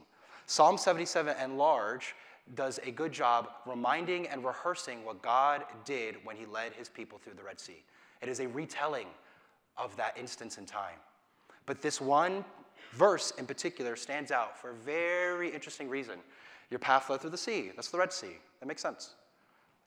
[0.47, 2.13] Psalm 77 and large
[2.55, 7.17] does a good job reminding and rehearsing what God did when he led his people
[7.17, 7.85] through the Red Sea.
[8.21, 9.07] It is a retelling
[9.77, 10.99] of that instance in time.
[11.65, 12.43] But this one
[12.91, 16.19] verse in particular stands out for a very interesting reason.
[16.69, 17.71] Your path led through the sea.
[17.77, 18.35] That's the Red Sea.
[18.59, 19.11] That makes sense.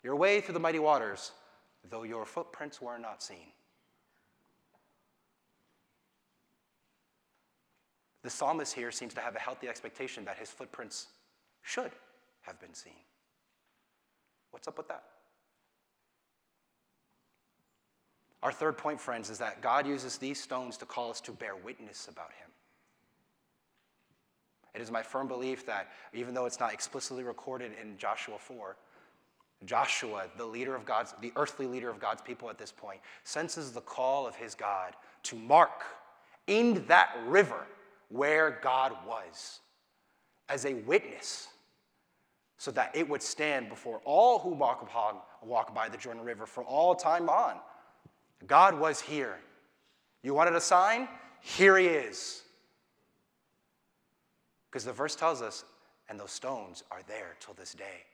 [0.03, 1.33] Your way through the mighty waters,
[1.91, 3.53] though your footprints were not seen.
[8.23, 11.09] The psalmist here seems to have a healthy expectation that his footprints
[11.63, 11.91] should
[12.43, 12.93] have been seen.
[14.53, 15.03] What's up with that?
[18.43, 21.55] Our third point, friends, is that God uses these stones to call us to bear
[21.57, 22.51] witness about him.
[24.75, 28.77] It is my firm belief that even though it's not explicitly recorded in Joshua 4,
[29.65, 33.73] Joshua, the leader of God's, the earthly leader of God's people at this point, senses
[33.73, 34.95] the call of his God
[35.25, 35.85] to mark
[36.47, 37.67] in that river
[38.09, 39.61] where God was
[40.49, 41.49] as a witness
[42.59, 46.47] so that it would stand before all who walk, upon, walk by the Jordan River
[46.47, 47.57] for all time on.
[48.47, 49.39] God was here.
[50.23, 51.09] You wanted a sign?
[51.41, 52.43] Here he is.
[54.71, 55.65] Because the verse tells us,
[56.09, 58.05] and those stones are there till this day.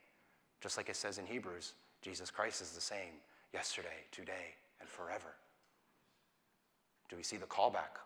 [0.61, 3.13] Just like it says in Hebrews, Jesus Christ is the same
[3.53, 5.35] yesterday, today, and forever.
[7.09, 7.99] Do we see the callback?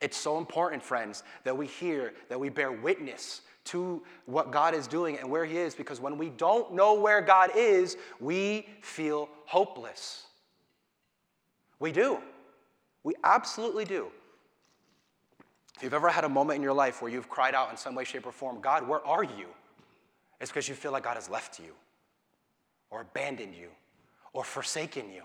[0.00, 4.88] It's so important, friends, that we hear, that we bear witness to what God is
[4.88, 9.28] doing and where He is, because when we don't know where God is, we feel
[9.46, 10.24] hopeless.
[11.78, 12.18] We do.
[13.04, 14.08] We absolutely do.
[15.76, 17.94] If you've ever had a moment in your life where you've cried out in some
[17.94, 19.46] way, shape, or form, God, where are you?
[20.42, 21.72] It's because you feel like God has left you,
[22.90, 23.68] or abandoned you,
[24.32, 25.22] or forsaken you.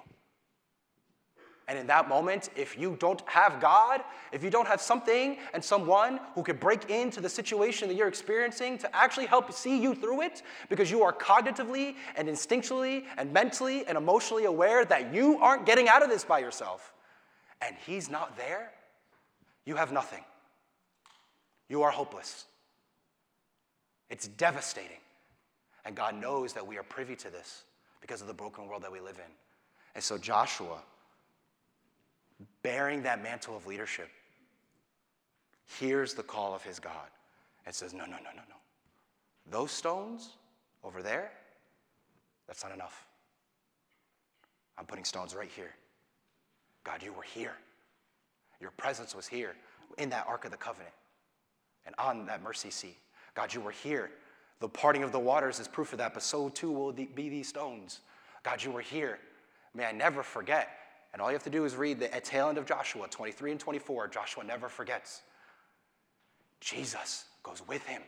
[1.68, 4.02] And in that moment, if you don't have God,
[4.32, 8.08] if you don't have something and someone who could break into the situation that you're
[8.08, 13.34] experiencing to actually help see you through it, because you are cognitively and instinctually and
[13.34, 16.94] mentally and emotionally aware that you aren't getting out of this by yourself,
[17.62, 18.72] and He's not there,
[19.66, 20.24] you have nothing.
[21.70, 22.46] You are hopeless.
[24.12, 25.00] It's devastating.
[25.88, 27.64] And God knows that we are privy to this
[28.02, 29.32] because of the broken world that we live in.
[29.96, 30.80] And so Joshua,
[32.62, 34.10] bearing that mantle of leadership,
[35.80, 37.08] hears the call of his God
[37.66, 38.56] and says, No, no, no, no, no.
[39.50, 40.32] Those stones
[40.84, 41.32] over there,
[42.48, 43.08] that's not enough.
[44.78, 45.74] I'm putting stones right here.
[46.84, 47.56] God, you were here.
[48.60, 49.56] Your presence was here
[49.98, 50.94] in that Ark of the Covenant
[51.86, 52.98] and on that mercy seat.
[53.36, 54.12] God, you were here.
[54.60, 57.48] The parting of the waters is proof of that, but so too will be these
[57.48, 58.00] stones.
[58.44, 59.20] God, you were here.
[59.74, 60.70] May I never forget
[61.18, 63.60] and all you have to do is read the tail end of Joshua 23 and
[63.60, 64.08] 24.
[64.10, 65.24] Joshua never forgets.
[66.60, 68.02] Jesus goes with him.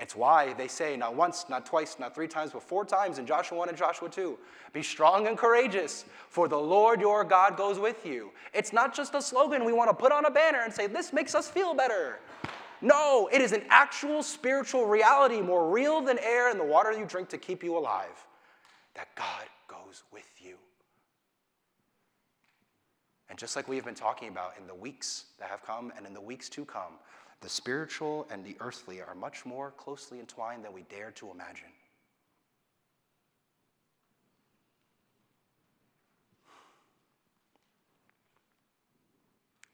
[0.00, 3.26] It's why they say not once, not twice, not three times, but four times in
[3.26, 4.36] Joshua 1 and Joshua 2
[4.72, 8.32] Be strong and courageous, for the Lord your God goes with you.
[8.52, 11.12] It's not just a slogan we want to put on a banner and say, This
[11.12, 12.18] makes us feel better.
[12.84, 17.06] No, it is an actual spiritual reality, more real than air and the water you
[17.06, 18.26] drink to keep you alive,
[18.94, 20.56] that God goes with you.
[23.30, 26.04] And just like we have been talking about in the weeks that have come and
[26.04, 26.98] in the weeks to come,
[27.40, 31.72] the spiritual and the earthly are much more closely entwined than we dare to imagine.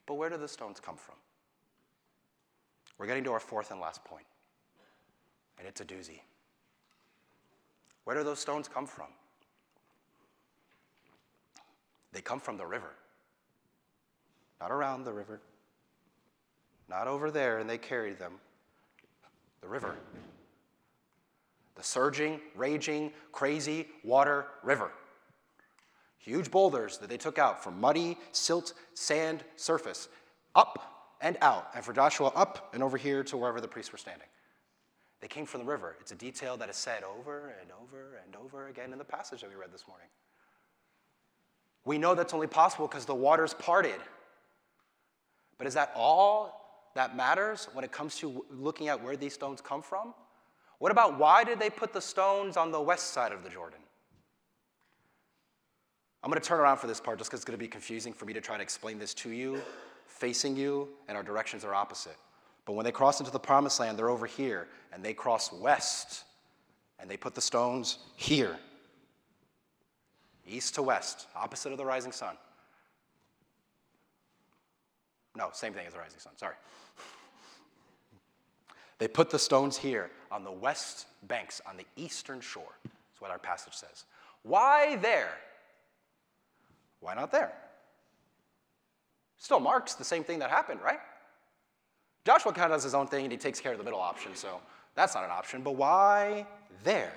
[0.07, 1.17] But where do the stones come from?
[3.01, 4.27] We're getting to our fourth and last point,
[5.59, 6.21] and it's a doozy.
[8.05, 9.07] Where do those stones come from?
[12.13, 12.91] They come from the river
[14.61, 15.41] not around the river,
[16.91, 18.35] not over there, and they carried them.
[19.63, 19.97] The river.
[21.77, 24.91] The surging, raging, crazy water river.
[26.19, 30.11] Huge boulders that they took out from muddy, silt, sand surface,
[30.55, 33.99] up and out, and for Joshua, up and over here to wherever the priests were
[33.99, 34.27] standing.
[35.21, 35.97] They came from the river.
[36.01, 39.43] It's a detail that is said over and over and over again in the passage
[39.43, 40.07] that we read this morning.
[41.85, 44.01] We know that's only possible because the waters parted.
[45.59, 49.61] But is that all that matters when it comes to looking at where these stones
[49.61, 50.15] come from?
[50.79, 53.81] What about why did they put the stones on the west side of the Jordan?
[56.23, 58.13] I'm going to turn around for this part just because it's going to be confusing
[58.13, 59.61] for me to try to explain this to you,
[60.21, 62.17] facing you, and our directions are opposite.
[62.67, 66.25] But when they cross into the promised land, they're over here, and they cross west,
[66.99, 68.57] and they put the stones here.
[70.47, 72.37] east to west, opposite of the rising sun.
[75.37, 76.57] No, same thing as the rising sun, sorry.
[78.99, 82.75] They put the stones here on the west banks, on the eastern shore.
[82.85, 84.05] That's what our passage says.
[84.43, 85.33] Why there?
[87.01, 87.53] Why not there?
[89.41, 91.01] Still marks the same thing that happened, right?
[92.27, 94.35] Joshua kind of does his own thing and he takes care of the middle option,
[94.35, 94.61] so
[94.95, 95.63] that's not an option.
[95.63, 96.47] But why
[96.85, 97.15] there?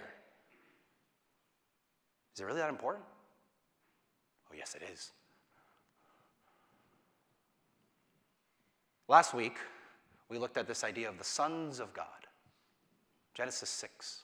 [2.34, 3.04] Is it really that important?
[4.50, 5.12] Oh, yes, it is.
[9.10, 9.58] Last week,
[10.30, 12.06] we looked at this idea of the sons of God.
[13.34, 14.22] Genesis 6.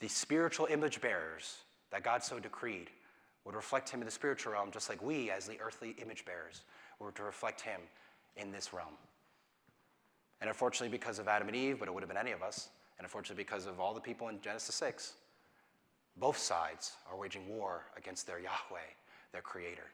[0.00, 1.58] The spiritual image bearers
[1.92, 2.90] that God so decreed
[3.44, 6.62] would reflect him in the spiritual realm, just like we, as the earthly image bearers,
[6.98, 7.80] were to reflect him
[8.36, 8.94] in this realm.
[10.40, 12.68] And unfortunately, because of Adam and Eve, but it would have been any of us,
[12.98, 15.14] and unfortunately, because of all the people in Genesis 6,
[16.16, 18.80] both sides are waging war against their Yahweh,
[19.32, 19.90] their creator.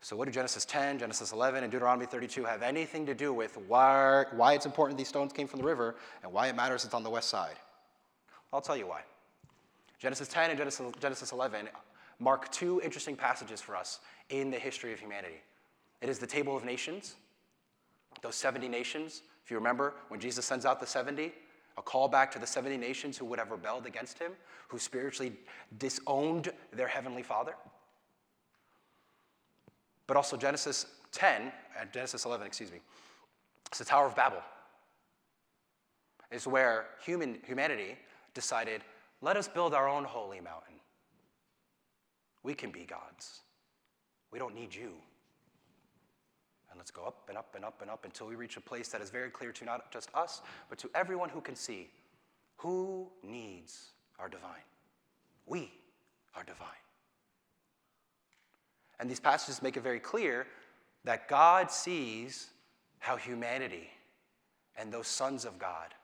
[0.00, 3.56] So, what do Genesis 10, Genesis 11, and Deuteronomy 32 have anything to do with
[3.66, 6.92] why, why it's important these stones came from the river and why it matters it's
[6.92, 7.56] on the west side?
[8.52, 9.00] I'll tell you why.
[9.98, 11.68] Genesis 10 and Genesis, Genesis 11
[12.24, 14.00] mark two interesting passages for us
[14.30, 15.42] in the history of humanity.
[16.00, 17.16] It is the Table of Nations,
[18.22, 19.20] those 70 nations.
[19.44, 21.32] If you remember, when Jesus sends out the 70,
[21.76, 24.32] a call back to the 70 nations who would have rebelled against him,
[24.68, 25.34] who spiritually
[25.78, 27.54] disowned their heavenly Father.
[30.06, 32.78] But also Genesis 10, and Genesis 11, excuse me,
[33.66, 34.40] it's the Tower of Babel.
[36.30, 37.96] Is where human, humanity
[38.32, 38.80] decided,
[39.20, 40.74] let us build our own holy mountain.
[42.44, 43.40] We can be gods.
[44.30, 44.92] We don't need you.
[46.70, 48.88] And let's go up and up and up and up until we reach a place
[48.88, 51.88] that is very clear to not just us, but to everyone who can see
[52.56, 54.64] who needs our divine.
[55.46, 55.72] We
[56.34, 56.68] are divine.
[59.00, 60.46] And these passages make it very clear
[61.04, 62.48] that God sees
[62.98, 63.88] how humanity
[64.76, 65.94] and those sons of God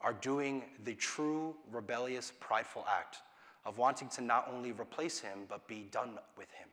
[0.00, 3.18] are doing the true rebellious, prideful act
[3.66, 6.68] of wanting to not only replace him, but be done with him.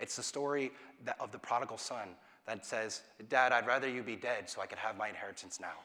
[0.00, 0.72] It's the story
[1.20, 2.08] of the prodigal son
[2.46, 5.78] that says, Dad, I'd rather you be dead so I could have my inheritance now.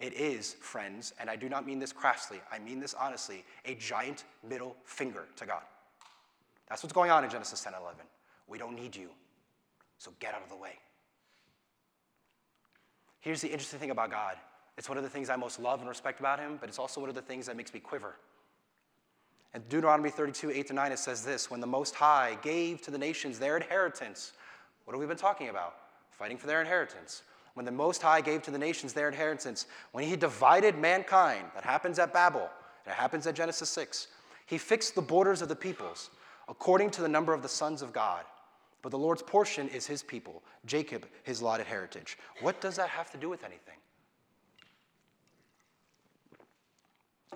[0.00, 3.74] It is, friends, and I do not mean this crassly, I mean this honestly, a
[3.76, 5.62] giant middle finger to God.
[6.68, 8.00] That's what's going on in Genesis 10 11.
[8.46, 9.08] We don't need you,
[9.98, 10.78] so get out of the way.
[13.20, 14.36] Here's the interesting thing about God
[14.76, 17.00] it's one of the things I most love and respect about him, but it's also
[17.00, 18.16] one of the things that makes me quiver.
[19.54, 22.90] In Deuteronomy 32, 8 to 9, it says this When the Most High gave to
[22.90, 24.32] the nations their inheritance,
[24.84, 25.76] what have we been talking about?
[26.10, 27.22] Fighting for their inheritance.
[27.54, 31.62] When the Most High gave to the nations their inheritance, when he divided mankind, that
[31.62, 32.50] happens at Babel,
[32.84, 34.08] and it happens at Genesis 6,
[34.46, 36.10] he fixed the borders of the peoples
[36.48, 38.24] according to the number of the sons of God.
[38.82, 42.18] But the Lord's portion is his people, Jacob, his allotted heritage.
[42.40, 43.76] What does that have to do with anything?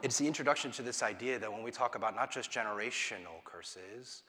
[0.02, 4.22] It's the introduction to this idea that when we talk about not just generational curses,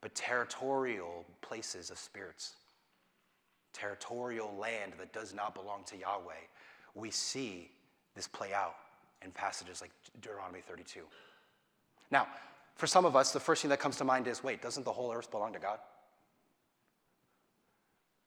[0.00, 2.54] but territorial places of spirits,
[3.72, 6.32] territorial land that does not belong to Yahweh,
[6.94, 7.70] we see
[8.14, 8.76] this play out
[9.24, 9.90] in passages like
[10.20, 11.00] Deuteronomy 32.
[12.10, 12.26] Now,
[12.76, 14.92] for some of us, the first thing that comes to mind is wait, doesn't the
[14.92, 15.78] whole earth belong to God?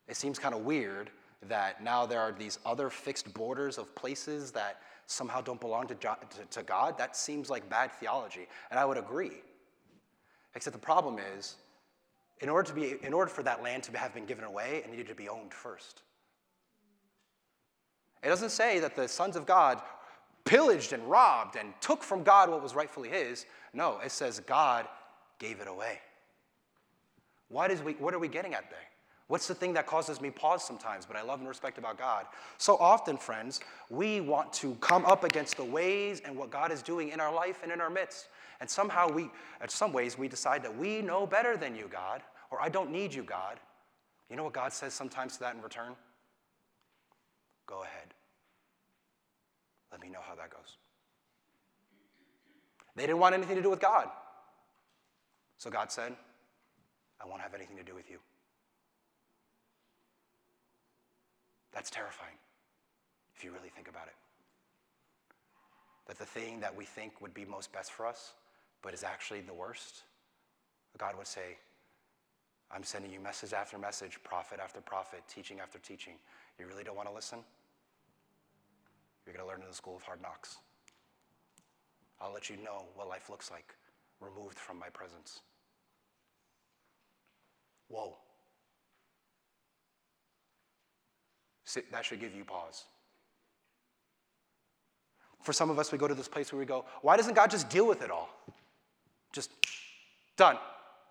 [0.08, 1.10] It seems kind of weird
[1.48, 5.96] that now there are these other fixed borders of places that somehow don't belong to,
[6.52, 8.48] to, God, that seems like bad theology.
[8.72, 9.42] And I would agree.
[10.56, 11.56] Except the problem is,
[12.40, 14.90] in order, to be, in order for that land to have been given away, it
[14.90, 16.02] needed to be owned first.
[18.24, 19.82] It doesn't say that the sons of God
[20.46, 23.46] pillaged and robbed and took from God what was rightfully his.
[23.74, 24.88] No, it says God
[25.40, 26.00] gave it away.
[27.50, 28.80] What, is we, what are we getting at there?
[29.28, 32.26] What's the thing that causes me pause sometimes, but I love and respect about God?
[32.58, 36.82] So often, friends, we want to come up against the ways and what God is
[36.82, 38.28] doing in our life and in our midst.
[38.60, 39.24] And somehow we,
[39.62, 42.22] in some ways, we decide that we know better than you, God,
[42.52, 43.60] or I don't need you, God.
[44.30, 45.94] You know what God says sometimes to that in return?
[47.66, 48.14] Go ahead.
[49.92, 50.78] Let me know how that goes.
[52.96, 54.10] They didn't want anything to do with God.
[55.58, 56.14] So God said,
[57.22, 58.18] I won't have anything to do with you.
[61.74, 62.38] That's terrifying
[63.36, 64.16] if you really think about it.
[66.08, 68.34] That the thing that we think would be most best for us,
[68.82, 70.04] but is actually the worst,
[70.98, 71.58] God would say,
[72.72, 76.14] I'm sending you message after message, prophet after prophet, teaching after teaching.
[76.60, 77.40] You really don't want to listen?
[79.26, 80.58] You're going to learn in the school of hard knocks.
[82.20, 83.76] I'll let you know what life looks like
[84.20, 85.42] removed from my presence.
[87.90, 88.16] Whoa.
[91.63, 92.86] Sit- That should give you pause.
[95.42, 97.52] For some of us, we go to this place where we go, why doesn't God
[97.52, 98.30] just deal with it all?
[99.34, 99.52] Just
[100.38, 100.58] done.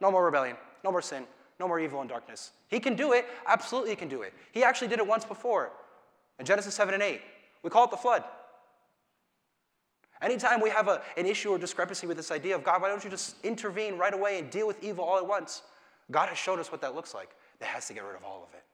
[0.00, 1.24] No more rebellion, no more sin,
[1.60, 2.52] no more evil and darkness.
[2.68, 3.26] He can do it.
[3.46, 4.32] Absolutely, he can do it.
[4.52, 5.70] He actually did it once before
[6.38, 7.20] in Genesis 7 and 8.
[7.62, 8.24] We call it the flood.
[10.22, 13.04] Anytime we have a, an issue or discrepancy with this idea of God, why don't
[13.04, 15.62] you just intervene right away and deal with evil all at once?
[16.10, 17.30] God has shown us what that looks like.
[17.58, 18.64] That has to get rid of all of it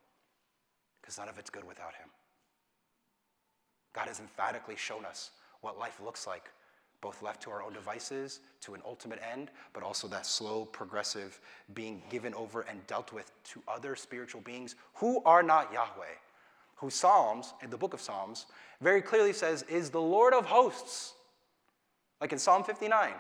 [1.09, 2.11] because none of it's good without Him.
[3.95, 5.31] God has emphatically shown us
[5.63, 6.51] what life looks like,
[7.01, 11.41] both left to our own devices, to an ultimate end, but also that slow, progressive
[11.73, 16.19] being given over and dealt with to other spiritual beings who are not Yahweh,
[16.77, 18.45] who Psalms, in the book of Psalms,
[18.83, 21.15] very clearly says is the Lord of hosts,
[22.21, 23.15] like in Psalm 59.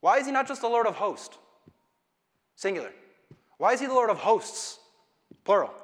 [0.00, 1.36] Why is he not just the Lord of hosts?
[2.54, 2.92] Singular.
[3.58, 4.78] Why is he the Lord of hosts?
[5.44, 5.74] Plural.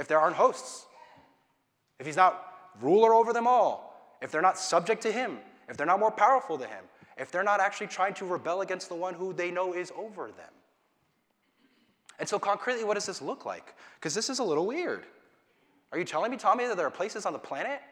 [0.00, 0.86] If there aren't hosts,
[1.98, 5.38] if he's not ruler over them all, if they're not subject to him,
[5.68, 6.84] if they're not more powerful than him,
[7.18, 10.28] if they're not actually trying to rebel against the one who they know is over
[10.28, 10.52] them.
[12.18, 13.74] And so, concretely, what does this look like?
[13.96, 15.04] Because this is a little weird.
[15.92, 17.82] Are you telling me, Tommy, that there are places on the planet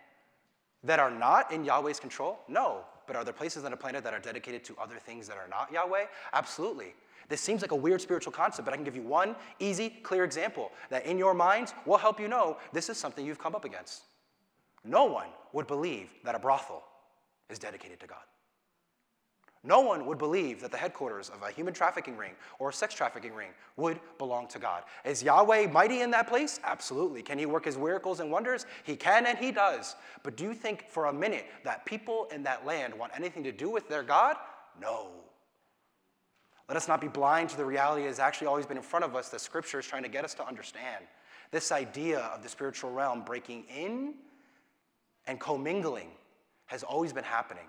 [0.85, 2.41] that are not in Yahweh's control?
[2.49, 2.85] No.
[3.09, 5.49] But are there places on the planet that are dedicated to other things that are
[5.49, 6.05] not Yahweh?
[6.35, 6.95] Absolutely.
[7.29, 10.25] This seems like a weird spiritual concept, but I can give you one easy, clear
[10.25, 13.65] example that in your minds will help you know this is something you've come up
[13.65, 14.03] against.
[14.85, 16.85] No one would believe that a brothel
[17.51, 18.23] is dedicated to God.
[19.65, 22.95] No one would believe that the headquarters of a human trafficking ring or a sex
[22.95, 24.85] trafficking ring would belong to God.
[25.05, 26.61] Is Yahweh mighty in that place?
[26.63, 27.23] Absolutely.
[27.23, 28.67] Can he work his miracles and wonders?
[28.85, 29.97] He can and he does.
[30.23, 33.53] But do you think for a minute that people in that land want anything to
[33.53, 34.37] do with their God?
[34.81, 35.09] No.
[36.69, 39.05] Let us not be blind to the reality that has actually always been in front
[39.05, 41.05] of us that Scripture is trying to get us to understand.
[41.51, 44.15] This idea of the spiritual realm breaking in
[45.27, 46.11] and commingling
[46.67, 47.65] has always been happening.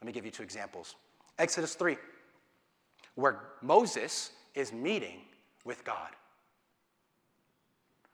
[0.00, 0.94] Let me give you two examples.
[1.38, 1.96] Exodus 3,
[3.14, 5.20] where Moses is meeting
[5.64, 6.08] with God.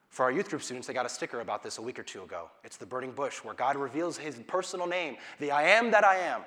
[0.09, 2.23] For our youth group students, they got a sticker about this a week or two
[2.23, 2.51] ago.
[2.65, 6.17] It's the burning bush, where God reveals his personal name, the I am that I
[6.17, 6.43] am.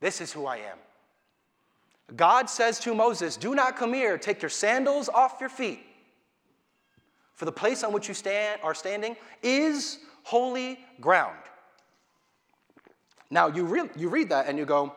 [0.00, 0.78] This is who I am.
[2.16, 5.80] God says to Moses, Do not come here, take your sandals off your feet.
[7.34, 11.38] For the place on which you stand, are standing is holy ground.
[13.30, 14.92] Now, you, re- you read that and you go,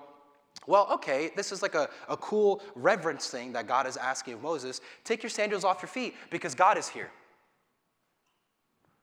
[0.68, 4.42] well, okay, this is like a, a cool reverence thing that God is asking of
[4.42, 4.82] Moses.
[5.04, 7.12] Take your sandals off your feet because God is here.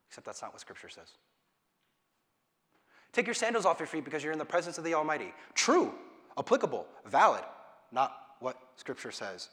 [0.08, 1.08] Except that's not what Scripture says.
[3.12, 5.32] Take your sandals off your feet because you're in the presence of the Almighty.
[5.54, 5.92] True,
[6.38, 7.44] applicable, valid,
[7.92, 9.48] not what Scripture says.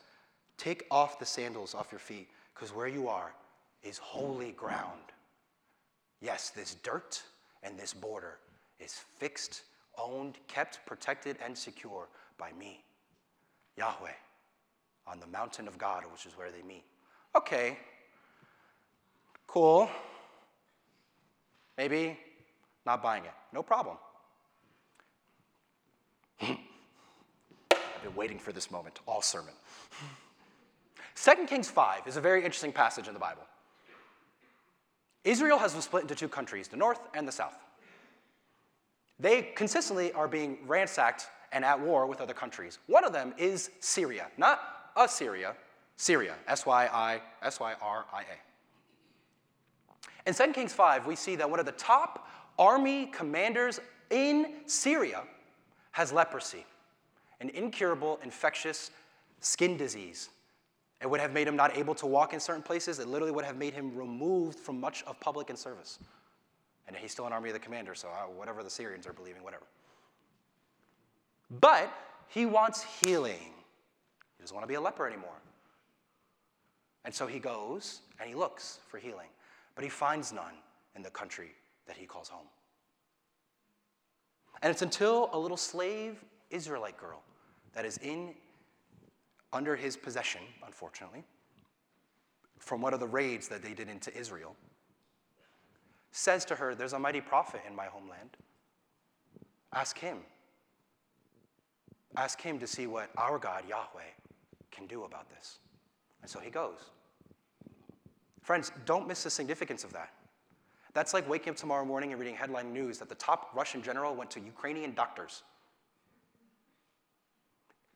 [0.57, 3.33] Take off the sandals off your feet because where you are
[3.83, 5.01] is holy ground.
[6.21, 7.21] Yes, this dirt
[7.63, 8.37] and this border
[8.79, 9.63] is fixed
[9.97, 12.83] owned, kept, protected, and secure by me,
[13.77, 14.11] Yahweh,
[15.05, 16.83] on the mountain of God, which is where they meet.
[17.35, 17.77] Okay,
[19.47, 19.89] cool.
[21.77, 22.17] Maybe
[22.85, 23.31] not buying it.
[23.53, 23.97] No problem.
[26.41, 26.57] I've
[28.03, 29.53] been waiting for this moment all sermon.
[31.15, 33.43] 2 Kings 5 is a very interesting passage in the Bible.
[35.23, 37.57] Israel has been split into two countries, the north and the south.
[39.19, 42.79] They consistently are being ransacked and at war with other countries.
[42.87, 45.55] One of them is Syria, not Assyria,
[45.95, 50.29] Syria, S Y I S Y R I A.
[50.29, 52.27] In 2 Kings 5, we see that one of the top
[52.59, 55.23] army commanders in Syria
[55.91, 56.65] has leprosy,
[57.39, 58.91] an incurable infectious
[59.39, 60.29] skin disease.
[61.01, 62.99] It would have made him not able to walk in certain places.
[62.99, 65.99] It literally would have made him removed from much of public and service.
[66.87, 69.65] And he's still an army of the commander, so whatever the Syrians are believing, whatever.
[71.59, 71.91] But
[72.27, 73.53] he wants healing.
[74.37, 75.41] He doesn't want to be a leper anymore.
[77.05, 79.29] And so he goes and he looks for healing,
[79.75, 80.53] but he finds none
[80.95, 81.51] in the country
[81.87, 82.47] that he calls home.
[84.61, 87.21] And it's until a little slave Israelite girl
[87.73, 88.33] that is in
[89.53, 91.23] under his possession, unfortunately,
[92.59, 94.55] from one of the raids that they did into Israel,
[96.17, 98.37] says to her, There's a mighty prophet in my homeland.
[99.73, 100.17] Ask him.
[102.15, 104.11] Ask him to see what our God, Yahweh,
[104.71, 105.59] can do about this.
[106.21, 106.77] And so he goes.
[108.41, 110.13] Friends, don't miss the significance of that.
[110.93, 114.15] That's like waking up tomorrow morning and reading headline news that the top Russian general
[114.15, 115.43] went to Ukrainian doctors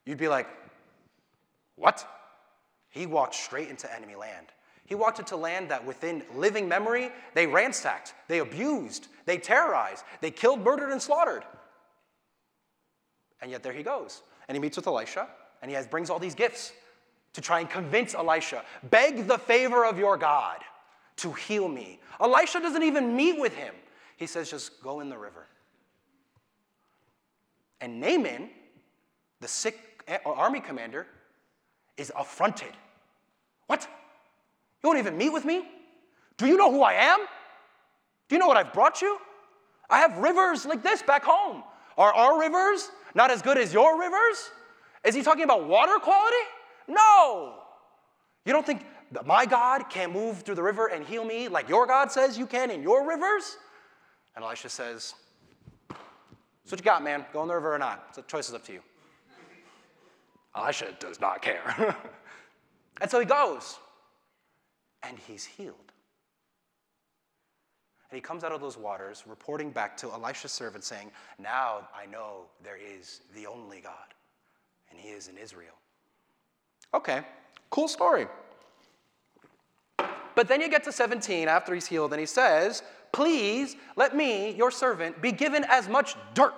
[0.06, 0.48] you'd be like,
[1.76, 2.08] what?
[2.90, 4.48] He walked straight into enemy land.
[4.86, 10.32] He walked into land that within living memory, they ransacked, they abused, they terrorized, they
[10.32, 11.44] killed, murdered, and slaughtered.
[13.42, 14.22] And yet there he goes.
[14.48, 15.28] And he meets with Elisha,
[15.62, 16.74] and he has, brings all these gifts
[17.34, 20.58] to try and convince Elisha beg the favor of your God
[21.18, 22.00] to heal me.
[22.20, 23.74] Elisha doesn't even meet with him.
[24.18, 25.48] He says, just go in the river.
[27.80, 28.50] And Naaman,
[29.40, 31.08] the sick army commander,
[31.98, 32.74] is affronted.
[33.68, 33.88] What?
[34.84, 35.64] You won't even meet with me?
[36.38, 37.20] Do you know who I am?
[38.30, 39.18] Do you know what I've brought you?
[39.90, 41.64] I have rivers like this back home.
[41.98, 44.50] Are our rivers not as good as your rivers?
[45.04, 46.38] Is he talking about water quality?
[46.88, 47.56] No.
[48.46, 51.68] You don't think that my God can move through the river and heal me like
[51.68, 53.58] your God says you can in your rivers?
[54.36, 55.14] And Elisha says,
[55.90, 55.96] So
[56.70, 57.26] what you got, man?
[57.34, 58.14] Go in the river or not?
[58.14, 58.82] The choice is up to you.
[60.56, 61.96] Elisha does not care.
[63.02, 63.78] and so he goes,
[65.04, 65.76] and he's healed.
[68.10, 72.06] And he comes out of those waters, reporting back to Elisha's servant, saying, Now I
[72.06, 74.14] know there is the only God,
[74.90, 75.76] and he is in Israel.
[76.94, 77.22] Okay,
[77.70, 78.28] cool story.
[80.36, 82.84] But then you get to 17 after he's healed, and he says,
[83.14, 86.54] Please let me, your servant, be given as much dirt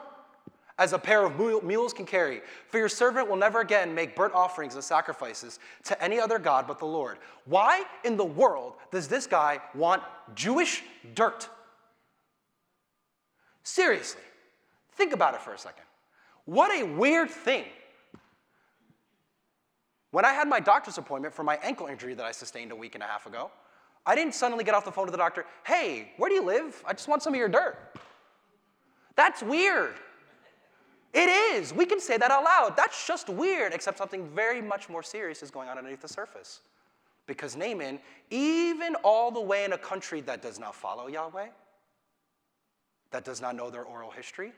[0.79, 2.41] as a pair of mules can carry.
[2.69, 6.65] For your servant will never again make burnt offerings and sacrifices to any other God
[6.67, 7.17] but the Lord.
[7.45, 10.01] Why in the world does this guy want
[10.35, 11.47] Jewish dirt?
[13.63, 14.21] Seriously,
[14.93, 15.83] think about it for a second.
[16.45, 17.65] What a weird thing.
[20.11, 22.93] When I had my doctor's appointment for my ankle injury that I sustained a week
[22.95, 23.49] and a half ago,
[24.05, 26.83] I didn't suddenly get off the phone to the doctor, hey, where do you live?
[26.85, 27.77] I just want some of your dirt.
[29.15, 29.93] That's weird.
[31.13, 31.73] It is.
[31.73, 32.75] We can say that out loud.
[32.75, 36.61] That's just weird, except something very much more serious is going on underneath the surface.
[37.27, 37.99] Because Naaman,
[38.31, 41.47] even all the way in a country that does not follow Yahweh,
[43.11, 44.51] that does not know their oral history,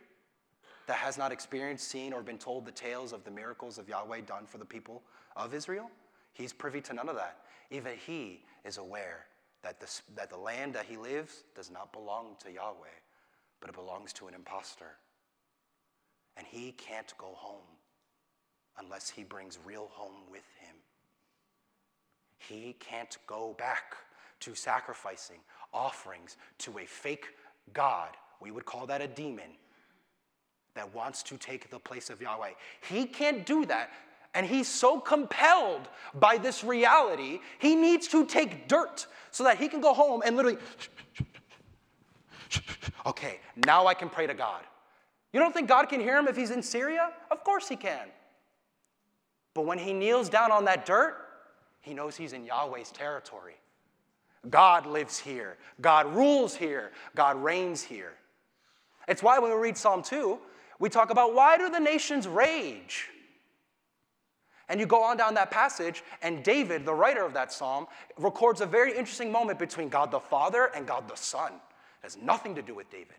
[0.88, 4.22] that has not experienced, seen, or been told the tales of the miracles of Yahweh
[4.22, 5.04] done for the people
[5.36, 5.92] of Israel,
[6.34, 7.40] he's privy to none of that.
[7.70, 9.26] Even he is aware
[9.62, 12.88] that the, that the land that he lives does not belong to Yahweh,
[13.60, 14.98] but it belongs to an impostor.
[16.38, 17.62] And he can't go home
[18.80, 20.76] unless he brings real home with him.
[22.38, 23.96] He can't go back
[24.42, 25.38] to sacrificing
[25.74, 27.28] offerings to a fake
[27.74, 28.10] God.
[28.42, 29.52] We would call that a demon
[30.76, 32.52] that wants to take the place of Yahweh.
[32.90, 33.92] He can't do that.
[34.34, 39.70] And he's so compelled by this reality, he needs to take dirt so that he
[39.70, 40.58] can go home and literally,
[43.06, 44.62] okay, now I can pray to God.
[45.36, 47.12] You don't think God can hear him if he's in Syria?
[47.30, 48.08] Of course he can.
[49.54, 51.18] But when he kneels down on that dirt,
[51.82, 53.56] he knows he's in Yahweh's territory.
[54.50, 55.58] God lives here.
[55.82, 56.94] God rules here.
[57.16, 58.14] God reigns here.
[59.10, 60.40] It's why when we read Psalm 2,
[60.80, 63.10] we talk about why do the nations rage?
[64.70, 68.62] And you go on down that passage, and David, the writer of that psalm, records
[68.62, 71.52] a very interesting moment between God the Father and God the Son.
[71.52, 73.18] It has nothing to do with David.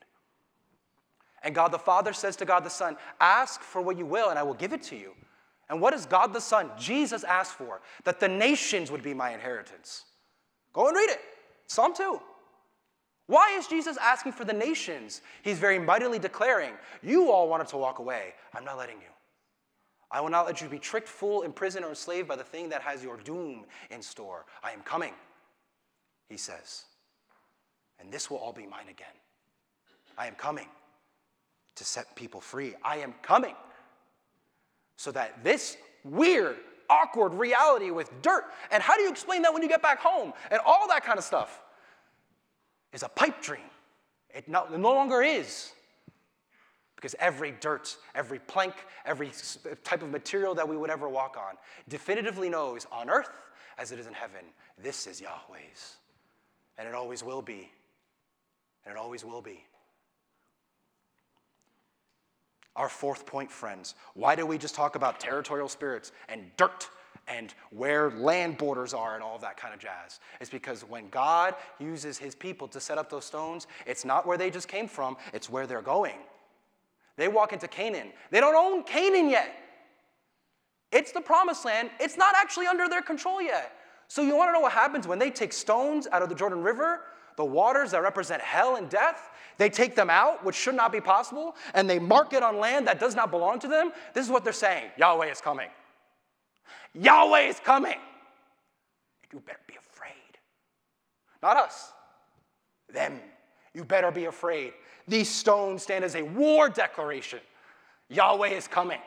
[1.42, 4.38] And God the Father says to God the Son, Ask for what you will, and
[4.38, 5.12] I will give it to you.
[5.68, 7.80] And what does God the Son, Jesus, ask for?
[8.04, 10.04] That the nations would be my inheritance.
[10.72, 11.20] Go and read it.
[11.66, 12.20] Psalm 2.
[13.26, 15.20] Why is Jesus asking for the nations?
[15.42, 16.72] He's very mightily declaring,
[17.02, 18.34] You all wanted to walk away.
[18.54, 19.08] I'm not letting you.
[20.10, 22.82] I will not let you be tricked, fool, imprisoned, or enslaved by the thing that
[22.82, 24.46] has your doom in store.
[24.62, 25.12] I am coming,
[26.28, 26.84] he says.
[27.98, 29.08] And this will all be mine again.
[30.16, 30.68] I am coming
[31.76, 32.74] to set people free.
[32.82, 33.54] I am coming.
[34.96, 36.56] So that this weird,
[36.90, 40.32] awkward reality with dirt, and how do you explain that when you get back home,
[40.50, 41.62] and all that kind of stuff,
[42.92, 43.60] is a pipe dream.
[44.34, 45.72] It no, it no longer is.
[46.94, 48.74] Because every dirt, every plank,
[49.04, 49.30] every
[49.84, 51.56] type of material that we would ever walk on
[51.88, 53.30] definitively knows on earth
[53.76, 54.40] as it is in heaven,
[54.82, 55.96] this is Yahweh's.
[56.78, 57.70] And it always will be.
[58.84, 59.62] And it always will be.
[62.76, 63.94] Our fourth point, friends.
[64.14, 66.88] Why do we just talk about territorial spirits and dirt
[67.26, 70.20] and where land borders are and all of that kind of jazz?
[70.40, 74.36] It's because when God uses his people to set up those stones, it's not where
[74.36, 76.16] they just came from, it's where they're going.
[77.16, 78.12] They walk into Canaan.
[78.30, 79.54] They don't own Canaan yet.
[80.92, 83.72] It's the promised land, it's not actually under their control yet.
[84.08, 86.62] So, you want to know what happens when they take stones out of the Jordan
[86.62, 87.00] River?
[87.36, 91.00] The waters that represent hell and death, they take them out, which should not be
[91.00, 93.92] possible, and they mark it on land that does not belong to them.
[94.14, 95.68] This is what they're saying Yahweh is coming.
[96.94, 97.98] Yahweh is coming.
[99.32, 100.12] You better be afraid.
[101.42, 101.92] Not us,
[102.92, 103.20] them.
[103.74, 104.72] You better be afraid.
[105.06, 107.40] These stones stand as a war declaration.
[108.08, 109.00] Yahweh is coming.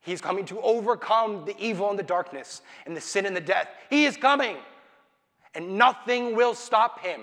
[0.00, 3.68] He's coming to overcome the evil and the darkness and the sin and the death.
[3.88, 4.56] He is coming,
[5.54, 7.22] and nothing will stop him.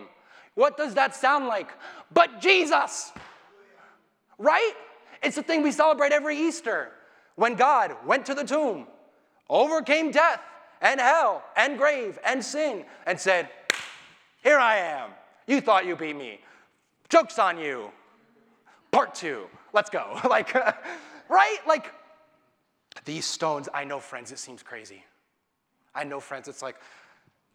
[0.55, 1.69] What does that sound like?
[2.13, 3.11] But Jesus,
[4.37, 4.73] right?
[5.23, 6.91] It's the thing we celebrate every Easter
[7.35, 8.87] when God went to the tomb,
[9.49, 10.41] overcame death
[10.81, 13.49] and hell and grave and sin, and said,
[14.43, 15.11] Here I am.
[15.47, 16.39] You thought you beat me.
[17.09, 17.91] Joke's on you.
[18.91, 19.47] Part two.
[19.73, 20.19] Let's go.
[20.29, 20.53] like,
[21.29, 21.57] right?
[21.67, 21.93] Like,
[23.05, 25.03] these stones, I know, friends, it seems crazy.
[25.95, 26.75] I know, friends, it's like,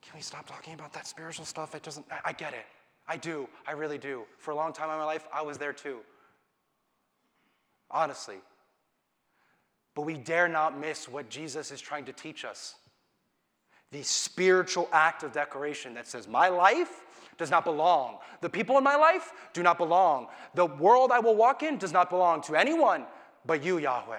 [0.05, 1.75] can we stop talking about that spiritual stuff?
[1.75, 2.67] It doesn't, I, I get it.
[3.09, 3.49] I do.
[3.67, 4.23] I really do.
[4.39, 5.99] For a long time in my life, I was there too.
[7.91, 8.37] Honestly.
[9.95, 12.75] But we dare not miss what Jesus is trying to teach us
[13.93, 17.03] the spiritual act of declaration that says, My life
[17.39, 18.19] does not belong.
[18.41, 20.27] The people in my life do not belong.
[20.55, 23.07] The world I will walk in does not belong to anyone
[23.47, 24.17] but you, Yahweh.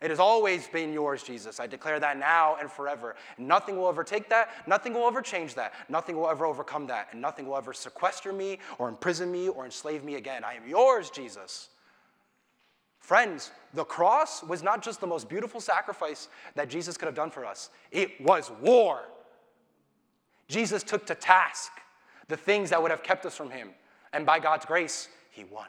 [0.00, 1.60] It has always been yours, Jesus.
[1.60, 3.16] I declare that now and forever.
[3.36, 4.48] Nothing will ever take that.
[4.66, 5.74] Nothing will ever change that.
[5.90, 7.08] Nothing will ever overcome that.
[7.12, 10.42] And nothing will ever sequester me or imprison me or enslave me again.
[10.42, 11.68] I am yours, Jesus.
[12.98, 17.30] Friends, the cross was not just the most beautiful sacrifice that Jesus could have done
[17.30, 19.02] for us, it was war.
[20.48, 21.72] Jesus took to task
[22.28, 23.70] the things that would have kept us from him.
[24.12, 25.68] And by God's grace, he won.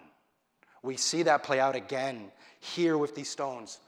[0.83, 3.79] We see that play out again here with these stones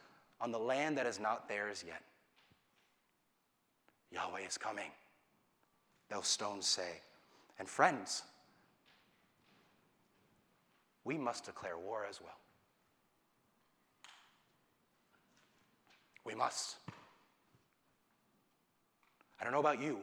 [0.44, 2.02] on the land that is not theirs yet.
[4.12, 4.92] Yahweh is coming,
[6.10, 7.00] those stones say.
[7.60, 8.24] And friends,
[11.06, 12.38] we must declare war as well.
[16.26, 16.76] We must.
[19.40, 20.00] I don't know about you,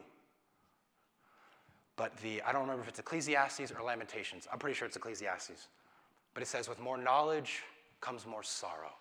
[1.95, 4.47] but the, I don't remember if it's Ecclesiastes or Lamentations.
[4.51, 5.67] I'm pretty sure it's Ecclesiastes.
[6.33, 7.61] But it says, with more knowledge
[8.01, 8.91] comes more sorrow.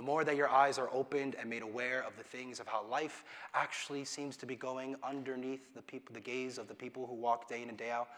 [0.00, 2.86] The more that your eyes are opened and made aware of the things of how
[2.86, 3.22] life
[3.52, 5.82] actually seems to be going underneath the,
[6.14, 8.08] the gaze of the people who walk day in and day out,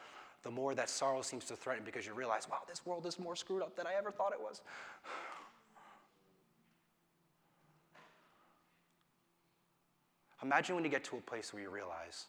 [0.44, 3.34] the more that sorrow seems to threaten because you realize, wow, this world is more
[3.34, 4.60] screwed up than I ever thought it was.
[10.44, 12.26] Imagine when you get to a place where you realize,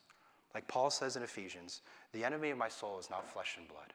[0.56, 1.82] like Paul says in Ephesians,
[2.12, 3.94] the enemy of my soul is not flesh and blood.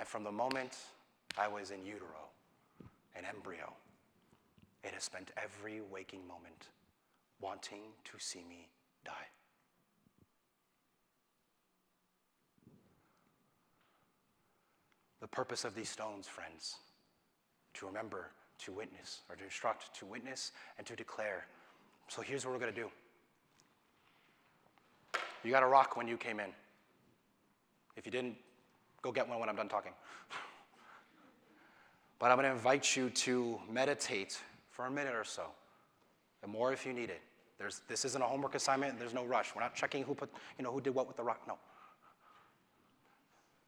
[0.00, 0.76] And from the moment
[1.38, 2.25] I was in utero,
[3.16, 3.72] an embryo,
[4.84, 6.68] it has spent every waking moment
[7.40, 8.68] wanting to see me
[9.04, 9.12] die.
[15.20, 16.76] The purpose of these stones, friends,
[17.74, 18.30] to remember,
[18.64, 21.46] to witness, or to instruct, to witness, and to declare.
[22.08, 22.90] So here's what we're going to do.
[25.42, 26.50] You got a rock when you came in.
[27.96, 28.36] If you didn't,
[29.02, 29.92] go get one when I'm done talking.
[32.18, 34.38] But I'm going to invite you to meditate
[34.70, 35.44] for a minute or so,
[36.42, 37.20] and more if you need it.
[37.58, 38.98] There's, this isn't a homework assignment.
[38.98, 39.54] There's no rush.
[39.54, 41.40] We're not checking who put, you know, who did what with the rock.
[41.48, 41.56] No.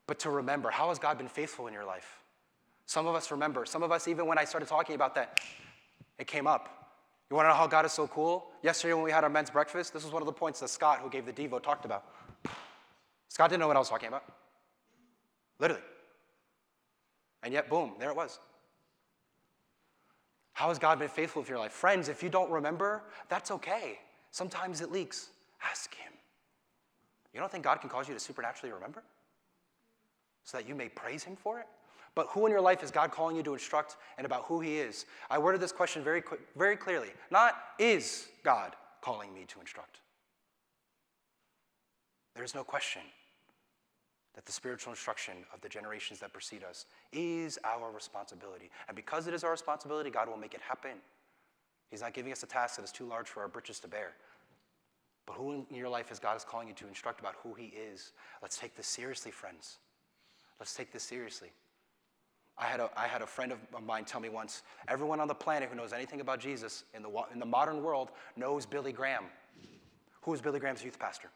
[0.07, 2.19] But to remember, how has God been faithful in your life?
[2.87, 3.65] Some of us remember.
[3.67, 5.41] Some of us, even when I started talking about that,
[6.19, 6.95] it came up.
[7.31, 8.47] You want to know how God is so cool?
[8.63, 11.01] Yesterday, when we had our men's breakfast, this was one of the points that Scott,
[11.01, 12.05] who gave the Devo, talked about.
[13.29, 14.25] Scott didn't know what I was talking about.
[15.59, 15.83] Literally.
[17.43, 18.39] And yet, boom, there it was.
[20.53, 21.73] How has God been faithful with your life?
[21.73, 24.01] Friends, if you don't remember, that's okay.
[24.33, 25.29] Sometimes it leaks.
[25.63, 26.13] Ask Him.
[27.33, 29.05] You don't think God can cause you to supernaturally remember?
[30.43, 31.67] So that you may praise Him for it?
[32.15, 34.79] But who in your life is God calling you to instruct and about who He
[34.79, 35.07] is?
[35.31, 36.23] I worded this question very,
[36.57, 37.11] very clearly.
[37.31, 40.01] Not is God calling me to instruct?
[42.35, 43.03] There is no question
[44.39, 48.71] that the spiritual instruction of the generations that precede us is our responsibility.
[48.87, 50.93] And because it is our responsibility, God will make it happen.
[51.91, 54.13] He's not giving us a task that is too large for our britches to bear.
[55.27, 57.73] But who in your life is God is calling you to instruct about who He
[57.93, 58.13] is?
[58.41, 59.79] Let's take this seriously, friends.
[60.61, 61.51] Let's take this seriously.
[62.57, 65.35] I had, a, I had a friend of mine tell me once everyone on the
[65.35, 69.25] planet who knows anything about Jesus in the, in the modern world knows Billy Graham.
[70.23, 71.29] Who is Billy Graham's youth pastor?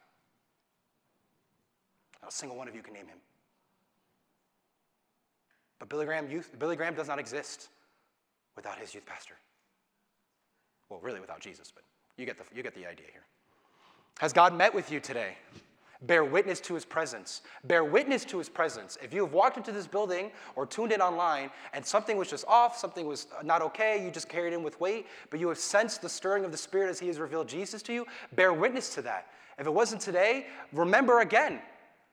[2.22, 3.18] Not a single one of you can name him.
[5.78, 7.68] But Billy Graham, youth, Billy Graham does not exist
[8.54, 9.34] without his youth pastor.
[10.88, 11.82] Well, really without Jesus, but
[12.16, 13.24] you get the, you get the idea here.
[14.20, 15.36] Has God met with you today?
[16.02, 17.42] Bear witness to his presence.
[17.64, 18.98] Bear witness to his presence.
[19.02, 22.44] If you have walked into this building or tuned in online and something was just
[22.46, 26.02] off, something was not okay, you just carried in with weight, but you have sensed
[26.02, 29.02] the stirring of the Spirit as he has revealed Jesus to you, bear witness to
[29.02, 29.28] that.
[29.58, 31.60] If it wasn't today, remember again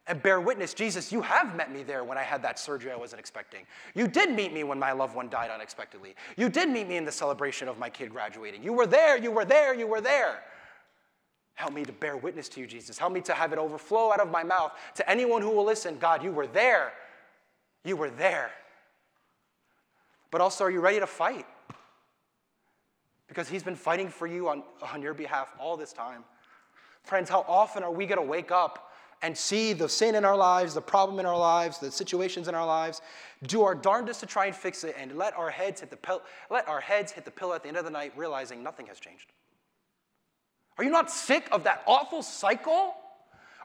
[0.09, 2.95] and bear witness Jesus, you have met me there when I had that surgery I
[2.95, 3.61] wasn't expecting.
[3.93, 6.15] You did meet me when my loved one died unexpectedly.
[6.35, 8.63] You did meet me in the celebration of my kid graduating.
[8.63, 10.39] You were there, you were there, you were there.
[11.53, 12.97] Help me to bear witness to you, Jesus.
[12.97, 15.97] Help me to have it overflow out of my mouth to anyone who will listen.
[15.99, 16.91] God, you were there.
[17.85, 18.49] You were there.
[20.31, 21.45] But also, are you ready to fight?
[23.27, 26.23] Because He's been fighting for you on, on your behalf all this time.
[27.03, 28.88] Friends, how often are we going to wake up
[29.21, 32.55] and see the sin in our lives, the problem in our lives, the situations in
[32.55, 33.01] our lives,
[33.43, 36.21] do our darndest to try and fix it, and let our heads hit the, pill-
[36.49, 38.99] let our heads hit the pillow at the end of the night, realizing nothing has
[38.99, 39.31] changed?
[40.77, 42.95] Are you not sick of that awful cycle?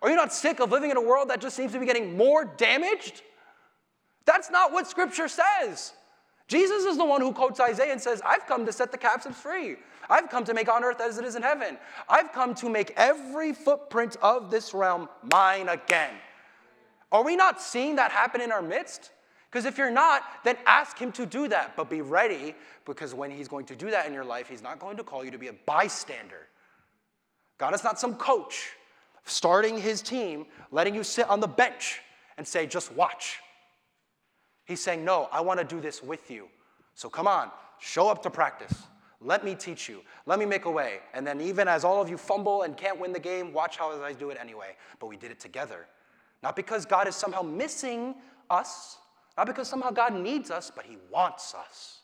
[0.02, 2.16] Are you not sick of living in a world that just seems to be getting
[2.16, 3.22] more damaged?
[4.24, 5.92] That's not what Scripture says.
[6.48, 9.40] Jesus is the one who quotes Isaiah and says, I've come to set the captives
[9.40, 9.76] free.
[10.08, 11.78] I've come to make on earth as it is in heaven.
[12.08, 16.14] I've come to make every footprint of this realm mine again.
[17.12, 19.10] Are we not seeing that happen in our midst?
[19.50, 21.76] Because if you're not, then ask Him to do that.
[21.76, 24.78] But be ready, because when He's going to do that in your life, He's not
[24.78, 26.48] going to call you to be a bystander.
[27.58, 28.72] God is not some coach
[29.24, 32.00] starting his team, letting you sit on the bench
[32.36, 33.38] and say, just watch.
[34.64, 36.48] He's saying, no, I want to do this with you.
[36.94, 38.82] So come on, show up to practice.
[39.24, 40.02] Let me teach you.
[40.26, 40.98] Let me make a way.
[41.14, 43.90] And then, even as all of you fumble and can't win the game, watch how
[44.02, 44.76] I do it anyway.
[45.00, 45.86] But we did it together.
[46.42, 48.14] Not because God is somehow missing
[48.50, 48.98] us,
[49.38, 52.00] not because somehow God needs us, but He wants us.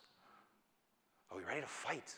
[1.31, 2.15] Are we ready to fight?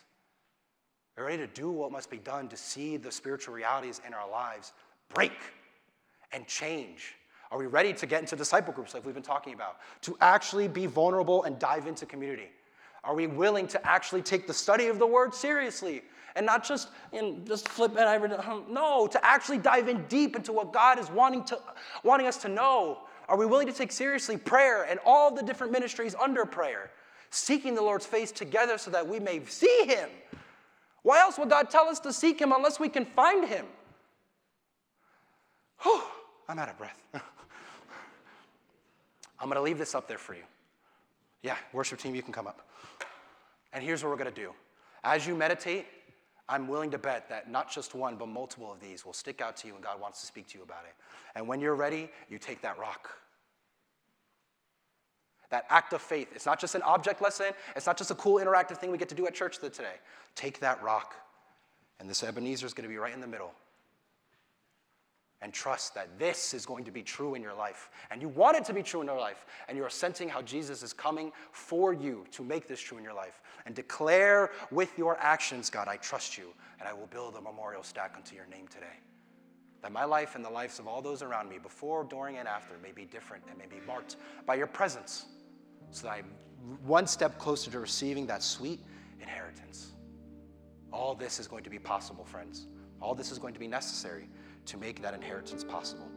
[1.17, 4.13] Are We're ready to do what must be done to see the spiritual realities in
[4.13, 4.71] our lives
[5.13, 5.37] break
[6.31, 7.13] and change.
[7.51, 9.77] Are we ready to get into disciple groups like we've been talking about?
[10.03, 12.49] To actually be vulnerable and dive into community?
[13.03, 16.03] Are we willing to actually take the study of the word seriously
[16.35, 17.99] and not just know, just flip it?
[17.99, 18.63] over?
[18.69, 21.59] No, to actually dive in deep into what God is wanting to
[22.03, 22.99] wanting us to know.
[23.27, 26.91] Are we willing to take seriously prayer and all the different ministries under prayer,
[27.29, 30.09] seeking the Lord's face together so that we may see Him?
[31.03, 33.65] Why else would God tell us to seek Him unless we can find Him?
[35.81, 36.01] Whew,
[36.47, 37.01] I'm out of breath.
[39.39, 40.43] I'm going to leave this up there for you.
[41.43, 42.67] Yeah, worship team, you can come up.
[43.73, 44.51] And here's what we're going to do.
[45.03, 45.85] As you meditate,
[46.47, 49.57] I'm willing to bet that not just one, but multiple of these will stick out
[49.57, 50.95] to you and God wants to speak to you about it.
[51.35, 53.09] And when you're ready, you take that rock.
[55.49, 56.29] That act of faith.
[56.33, 59.09] It's not just an object lesson, it's not just a cool interactive thing we get
[59.09, 59.95] to do at church today.
[60.35, 61.13] Take that rock,
[61.99, 63.53] and this Ebenezer is going to be right in the middle
[65.43, 67.89] and trust that this is going to be true in your life.
[68.09, 69.45] And you want it to be true in your life.
[69.67, 73.03] And you are sensing how Jesus is coming for you to make this true in
[73.03, 73.41] your life.
[73.65, 77.83] And declare with your actions, God, I trust you, and I will build a memorial
[77.83, 78.95] stack unto your name today.
[79.81, 82.75] That my life and the lives of all those around me, before, during, and after,
[82.81, 84.15] may be different and may be marked
[84.45, 85.25] by your presence,
[85.91, 86.31] so that I'm
[86.85, 88.79] one step closer to receiving that sweet
[89.19, 89.91] inheritance.
[90.93, 92.67] All this is going to be possible, friends.
[93.01, 94.29] All this is going to be necessary
[94.65, 96.09] to make that inheritance possible.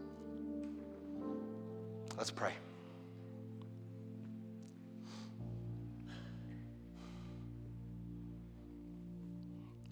[2.16, 2.53] Let's pray.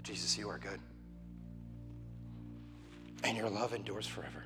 [0.02, 0.80] Jesus, you are good.
[3.24, 4.44] And your love endures forever.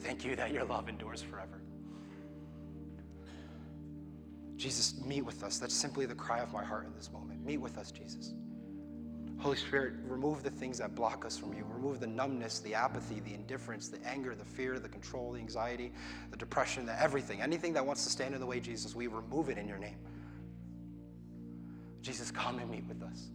[0.00, 1.60] Thank you that your love endures forever.
[4.56, 5.58] Jesus, meet with us.
[5.58, 7.44] That's simply the cry of my heart in this moment.
[7.44, 8.32] Meet with us, Jesus.
[9.42, 11.64] Holy Spirit, remove the things that block us from you.
[11.68, 15.92] Remove the numbness, the apathy, the indifference, the anger, the fear, the control, the anxiety,
[16.30, 17.40] the depression, the everything.
[17.40, 19.96] Anything that wants to stand in the way, Jesus, we remove it in your name.
[22.02, 23.30] Jesus, come and meet with us.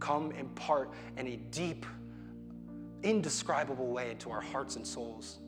[0.00, 1.86] Come impart in a deep,
[3.04, 5.38] indescribable way into our hearts and souls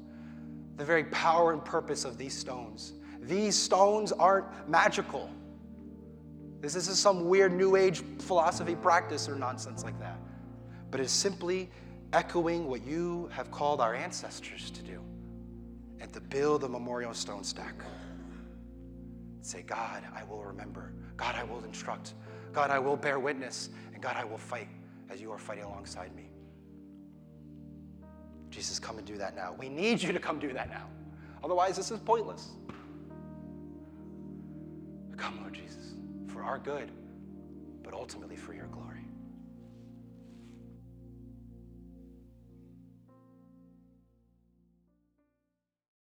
[0.80, 2.94] the very power and purpose of these stones.
[3.20, 5.28] These stones aren't magical.
[6.60, 10.18] This isn't some weird New Age philosophy practice or nonsense like that,
[10.90, 11.70] but it's simply
[12.12, 15.00] echoing what you have called our ancestors to do
[16.00, 17.82] and to build a memorial stone stack.
[19.42, 20.92] Say, God, I will remember.
[21.16, 22.14] God, I will instruct.
[22.52, 23.70] God, I will bear witness.
[23.94, 24.68] And God, I will fight
[25.08, 26.28] as you are fighting alongside me.
[28.50, 29.54] Jesus, come and do that now.
[29.58, 30.86] We need you to come do that now.
[31.42, 32.50] Otherwise, this is pointless.
[35.16, 35.94] Come, Lord Jesus
[36.40, 36.90] for our good,
[37.82, 38.89] but ultimately for your glory.